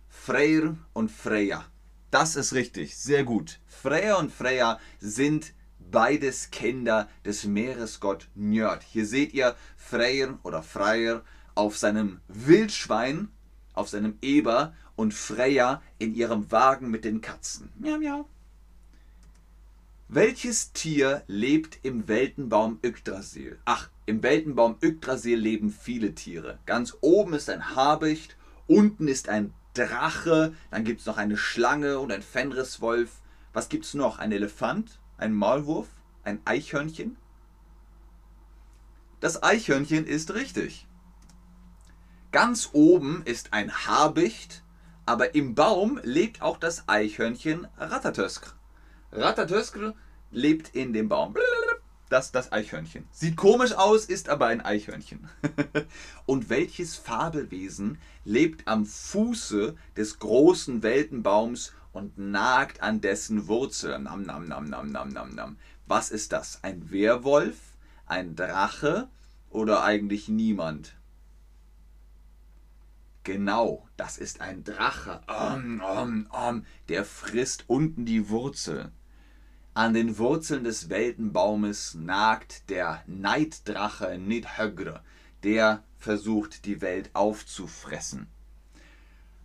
Freyr 0.10 0.76
und 0.92 1.10
Freya. 1.10 1.64
Das 2.12 2.36
ist 2.36 2.54
richtig, 2.54 2.98
sehr 2.98 3.24
gut. 3.24 3.62
Freya 3.66 4.18
und 4.18 4.30
Freya 4.30 4.78
sind 5.00 5.54
beides 5.94 6.50
Kinder 6.50 7.08
des 7.24 7.46
Meeresgott 7.46 8.28
Njörd. 8.36 8.84
Hier 8.84 9.06
seht 9.06 9.32
ihr 9.34 9.56
Freyr 9.78 10.40
oder 10.42 10.64
Freyr 10.64 11.24
auf 11.54 11.78
seinem 11.78 12.20
Wildschwein, 12.28 13.30
auf 13.74 13.90
seinem 13.90 14.18
Eber 14.22 14.74
und 14.96 15.14
Freya 15.14 15.84
in 16.00 16.16
ihrem 16.16 16.52
Wagen 16.52 16.90
mit 16.90 17.06
den 17.06 17.22
Katzen. 17.22 17.70
Miau, 17.78 18.00
miau. 18.00 18.28
Welches 20.08 20.74
Tier 20.74 21.24
lebt 21.28 21.80
im 21.84 22.08
Weltenbaum 22.08 22.80
Yggdrasil? 22.84 23.60
Ach, 23.66 23.90
im 24.08 24.24
Weltenbaum 24.24 24.78
Yggdrasil 24.82 25.38
leben 25.38 25.70
viele 25.70 26.16
Tiere. 26.16 26.58
Ganz 26.66 26.98
oben 27.02 27.34
ist 27.34 27.52
ein 27.52 27.76
Habicht, 27.76 28.36
unten 28.66 29.08
ist 29.08 29.30
ein 29.30 29.54
Drache, 29.76 30.56
dann 30.72 30.86
gibt 30.86 31.02
es 31.02 31.06
noch 31.06 31.18
eine 31.18 31.38
Schlange 31.38 32.00
und 32.00 32.12
ein 32.12 32.24
Fenriswolf. 32.24 33.22
Was 33.54 33.70
gibt 33.70 33.86
es 33.86 33.94
noch? 33.94 34.18
Ein 34.18 34.32
Elefant, 34.32 35.00
ein 35.18 35.34
Maulwurf, 35.34 35.88
ein 36.24 36.42
Eichhörnchen? 36.46 37.18
Das 39.20 39.42
Eichhörnchen 39.42 40.06
ist 40.06 40.34
richtig. 40.34 40.88
Ganz 42.32 42.70
oben 42.74 43.22
ist 43.26 43.54
ein 43.54 43.72
Habicht, 43.86 44.64
aber 45.06 45.36
im 45.36 45.56
Baum 45.56 46.00
lebt 46.04 46.42
auch 46.42 46.58
das 46.58 46.88
Eichhörnchen 46.88 47.68
Ratatöskr. 47.78 48.54
Ratatöskr 49.12 49.94
lebt 50.32 50.76
in 50.76 50.94
dem 50.94 51.10
Baum. 51.10 51.36
Das 52.14 52.32
das 52.32 52.52
Eichhörnchen. 52.52 53.08
Sieht 53.12 53.36
komisch 53.38 53.72
aus, 53.72 54.06
ist 54.06 54.30
aber 54.30 54.46
ein 54.46 54.62
Eichhörnchen. 54.62 55.28
Und 56.28 56.48
welches 56.48 56.96
Fabelwesen 56.96 57.98
lebt 58.24 58.68
am 58.68 58.86
Fuße 58.86 59.76
des 59.98 60.20
großen 60.20 60.84
Weltenbaums 60.84 61.74
und 61.92 62.20
nagt 62.20 62.84
an 62.84 63.02
dessen 63.02 63.48
Wurzel? 63.48 63.98
Nam, 63.98 64.22
nam, 64.22 64.48
nam, 64.48 64.70
nam, 64.70 64.92
nam, 64.92 65.10
nam, 65.10 65.34
nam. 65.34 65.58
Was 65.88 66.12
ist 66.12 66.34
das? 66.34 66.64
Ein 66.64 66.92
Werwolf? 66.92 67.58
Ein 68.06 68.36
Drache? 68.36 69.10
Oder 69.50 69.84
eigentlich 69.84 70.30
niemand? 70.30 70.96
Genau, 73.24 73.88
das 73.98 74.20
ist 74.20 74.40
ein 74.40 74.64
Drache. 74.64 75.22
Um, 75.28 75.82
um, 75.82 76.28
um, 76.28 76.66
der 76.90 77.06
frisst 77.06 77.64
unten 77.66 78.06
die 78.06 78.30
Wurzel. 78.30 78.92
An 79.76 79.96
den 79.96 80.20
Wurzeln 80.20 80.66
des 80.66 80.90
Weltenbaumes 80.90 81.96
nagt 81.96 82.70
der 82.70 83.04
Neiddrache 83.08 84.20
Nidhögr, 84.20 85.02
der 85.42 85.84
versucht, 85.98 86.66
die 86.66 86.80
Welt 86.82 87.10
aufzufressen. 87.14 88.28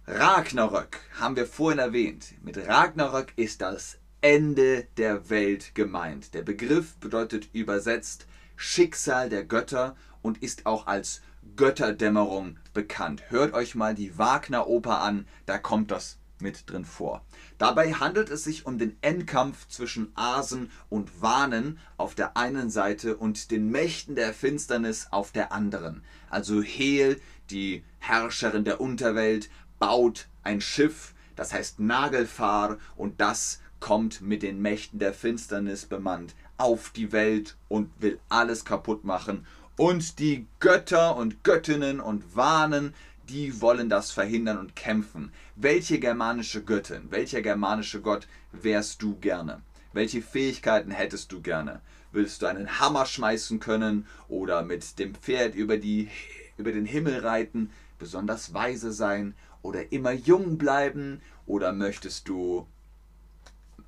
Ragnarök 0.07 1.01
haben 1.19 1.35
wir 1.35 1.47
vorhin 1.47 1.79
erwähnt. 1.79 2.35
Mit 2.43 2.59
Ragnarök 2.59 3.33
ist 3.37 3.63
das 3.63 3.97
Ende 4.21 4.87
der 4.99 5.31
Welt 5.31 5.75
gemeint. 5.75 6.35
Der 6.35 6.43
Begriff 6.43 6.97
bedeutet 6.97 7.49
übersetzt 7.55 8.27
Schicksal 8.55 9.31
der 9.31 9.45
Götter 9.45 9.97
und 10.21 10.43
ist 10.43 10.67
auch 10.67 10.87
als 10.87 11.23
Götterdämmerung 11.57 12.59
bekannt. 12.75 13.23
Hört 13.31 13.55
euch 13.55 13.75
mal 13.75 13.95
die 13.95 14.19
Wagner-Oper 14.19 15.01
an, 15.01 15.27
da 15.47 15.57
kommt 15.57 15.91
das 15.91 16.19
mit 16.41 16.71
drin 16.71 16.85
vor. 16.85 17.25
Dabei 17.59 17.93
handelt 17.93 18.31
es 18.31 18.45
sich 18.45 18.67
um 18.67 18.79
den 18.79 18.97
Endkampf 19.01 19.69
zwischen 19.69 20.13
Asen 20.15 20.71
und 20.89 21.23
Wanen 21.23 21.79
auf 21.97 22.15
der 22.15 22.37
einen 22.37 22.71
Seite 22.71 23.17
und 23.17 23.51
den 23.51 23.71
Mächten 23.71 24.15
der 24.15 24.33
Finsternis 24.33 25.09
auf 25.11 25.33
der 25.33 25.53
anderen. 25.53 26.03
Also 26.31 26.63
Hel, 26.63 27.21
die 27.51 27.85
Herrscherin 27.99 28.65
der 28.65 28.81
Unterwelt, 28.81 29.51
baut 29.79 30.29
ein 30.43 30.61
Schiff, 30.61 31.15
das 31.37 31.53
heißt 31.53 31.81
Nagelfahr, 31.81 32.79
und 32.97 33.21
das 33.21 33.61
kommt 33.81 34.21
mit 34.21 34.43
den 34.43 34.61
Mächten 34.61 34.99
der 34.99 35.15
Finsternis 35.15 35.87
bemannt 35.87 36.35
auf 36.57 36.91
die 36.91 37.13
Welt 37.13 37.57
und 37.69 37.91
will 38.01 38.19
alles 38.29 38.65
kaputt 38.65 39.05
machen 39.05 39.47
und 39.79 40.19
die 40.19 40.47
Götter 40.59 41.17
und 41.17 41.45
Göttinnen 41.45 42.01
und 42.01 42.37
Wahnen, 42.37 42.95
die 43.29 43.61
wollen 43.61 43.89
das 43.89 44.11
verhindern 44.11 44.59
und 44.59 44.77
kämpfen. 44.77 45.33
Welche 45.57 45.99
germanische 45.99 46.63
Göttin, 46.63 47.11
welcher 47.11 47.43
germanische 47.43 48.01
Gott 48.01 48.27
wärst 48.53 49.03
du 49.03 49.17
gerne? 49.17 49.63
Welche 49.93 50.23
Fähigkeiten 50.23 50.91
hättest 50.91 51.33
du 51.33 51.41
gerne? 51.41 51.81
Willst 52.13 52.43
du 52.43 52.47
einen 52.47 52.81
Hammer 52.81 53.07
schmeißen 53.07 53.61
können 53.61 54.07
oder 54.29 54.63
mit 54.63 54.99
dem 54.99 55.15
Pferd 55.15 55.55
über, 55.55 55.77
die, 55.77 56.09
über 56.57 56.73
den 56.73 56.87
Himmel 56.87 57.21
reiten, 57.21 57.71
besonders 57.99 58.55
weise 58.55 58.93
sein 58.93 59.35
oder 59.63 59.93
immer 59.93 60.13
jung 60.13 60.57
bleiben? 60.57 61.21
Oder 61.47 61.73
möchtest 61.73 62.29
du 62.29 62.67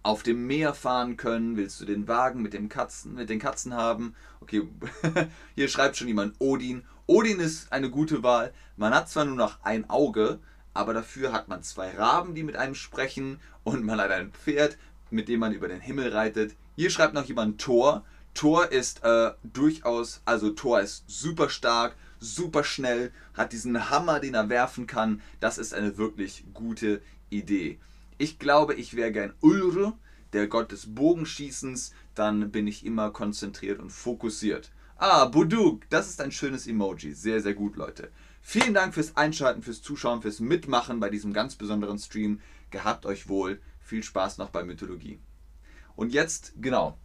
auf 0.02 0.22
dem 0.22 0.46
Meer 0.46 0.74
fahren 0.74 1.16
können? 1.16 1.56
Willst 1.56 1.80
du 1.80 1.84
den 1.84 2.08
Wagen 2.08 2.42
mit, 2.42 2.52
dem 2.52 2.68
Katzen, 2.68 3.14
mit 3.14 3.30
den 3.30 3.38
Katzen 3.38 3.74
haben? 3.74 4.14
Okay, 4.40 4.68
hier 5.54 5.68
schreibt 5.68 5.96
schon 5.96 6.08
jemand 6.08 6.34
Odin. 6.38 6.84
Odin 7.06 7.40
ist 7.40 7.72
eine 7.72 7.90
gute 7.90 8.22
Wahl. 8.22 8.52
Man 8.76 8.94
hat 8.94 9.08
zwar 9.08 9.24
nur 9.24 9.36
noch 9.36 9.62
ein 9.62 9.90
Auge, 9.90 10.38
aber 10.72 10.94
dafür 10.94 11.32
hat 11.32 11.48
man 11.48 11.62
zwei 11.62 11.90
Raben, 11.90 12.34
die 12.34 12.42
mit 12.42 12.56
einem 12.56 12.74
sprechen 12.74 13.40
und 13.64 13.84
man 13.84 14.00
hat 14.00 14.10
ein 14.10 14.32
Pferd, 14.32 14.78
mit 15.10 15.28
dem 15.28 15.40
man 15.40 15.52
über 15.52 15.68
den 15.68 15.80
Himmel 15.80 16.12
reitet. 16.12 16.54
Hier 16.76 16.90
schreibt 16.90 17.14
noch 17.14 17.24
jemand 17.24 17.60
Thor. 17.60 18.04
Thor 18.32 18.70
ist 18.70 19.02
äh, 19.02 19.32
durchaus, 19.42 20.22
also 20.24 20.50
Thor 20.50 20.80
ist 20.80 21.04
super 21.08 21.48
stark, 21.48 21.96
super 22.20 22.62
schnell, 22.62 23.12
hat 23.34 23.52
diesen 23.52 23.90
Hammer, 23.90 24.20
den 24.20 24.34
er 24.34 24.48
werfen 24.48 24.86
kann. 24.86 25.20
Das 25.40 25.58
ist 25.58 25.74
eine 25.74 25.98
wirklich 25.98 26.44
gute 26.54 27.02
Idee. 27.28 27.78
Ich 28.20 28.38
glaube, 28.38 28.74
ich 28.74 28.96
wäre 28.96 29.12
gern 29.12 29.32
Ulre, 29.40 29.94
der 30.34 30.46
Gott 30.46 30.72
des 30.72 30.94
Bogenschießens. 30.94 31.94
Dann 32.14 32.50
bin 32.50 32.66
ich 32.66 32.84
immer 32.84 33.12
konzentriert 33.12 33.80
und 33.80 33.88
fokussiert. 33.88 34.72
Ah, 34.98 35.24
Buduk, 35.24 35.88
das 35.88 36.10
ist 36.10 36.20
ein 36.20 36.30
schönes 36.30 36.66
Emoji. 36.66 37.14
Sehr, 37.14 37.40
sehr 37.40 37.54
gut, 37.54 37.76
Leute. 37.76 38.10
Vielen 38.42 38.74
Dank 38.74 38.92
fürs 38.92 39.16
Einschalten, 39.16 39.62
fürs 39.62 39.80
Zuschauen, 39.80 40.20
fürs 40.20 40.38
Mitmachen 40.38 41.00
bei 41.00 41.08
diesem 41.08 41.32
ganz 41.32 41.54
besonderen 41.54 41.98
Stream. 41.98 42.42
Gehabt 42.70 43.06
euch 43.06 43.30
wohl. 43.30 43.58
Viel 43.80 44.02
Spaß 44.02 44.36
noch 44.36 44.50
bei 44.50 44.64
Mythologie. 44.64 45.18
Und 45.96 46.12
jetzt, 46.12 46.52
genau, 46.60 46.98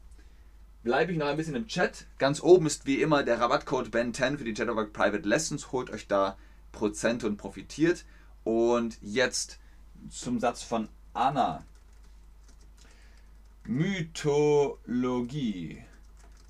bleibe 0.84 1.14
ich 1.14 1.18
noch 1.18 1.28
ein 1.28 1.38
bisschen 1.38 1.56
im 1.56 1.68
Chat. 1.68 2.08
Ganz 2.18 2.44
oben 2.44 2.66
ist 2.66 2.88
wie 2.88 3.02
immer 3.02 3.24
der 3.24 3.40
Rabattcode 3.40 3.88
BEN10 3.88 4.38
für 4.38 4.44
die 4.44 4.54
Chatterwork 4.54 4.92
Private 4.92 5.26
Lessons. 5.26 5.72
Holt 5.72 5.92
euch 5.92 6.10
da 6.10 6.38
Prozente 6.74 7.26
und 7.26 7.38
profitiert. 7.38 8.04
Und 8.44 8.98
jetzt 9.02 9.60
zum 10.10 10.42
Satz 10.42 10.62
von 10.62 10.90
Anna. 11.16 11.64
Mythologie. 13.64 14.78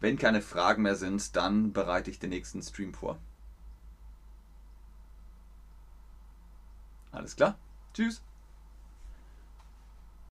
Wenn 0.00 0.18
keine 0.18 0.42
Fragen 0.42 0.82
mehr 0.82 0.96
sind, 0.96 1.36
dann 1.36 1.72
bereite 1.72 2.10
ich 2.10 2.18
den 2.18 2.30
nächsten 2.30 2.62
Stream 2.62 2.94
vor. 2.94 3.16
Alles 7.18 7.34
klar? 7.34 7.56
Tschüss. 7.94 8.22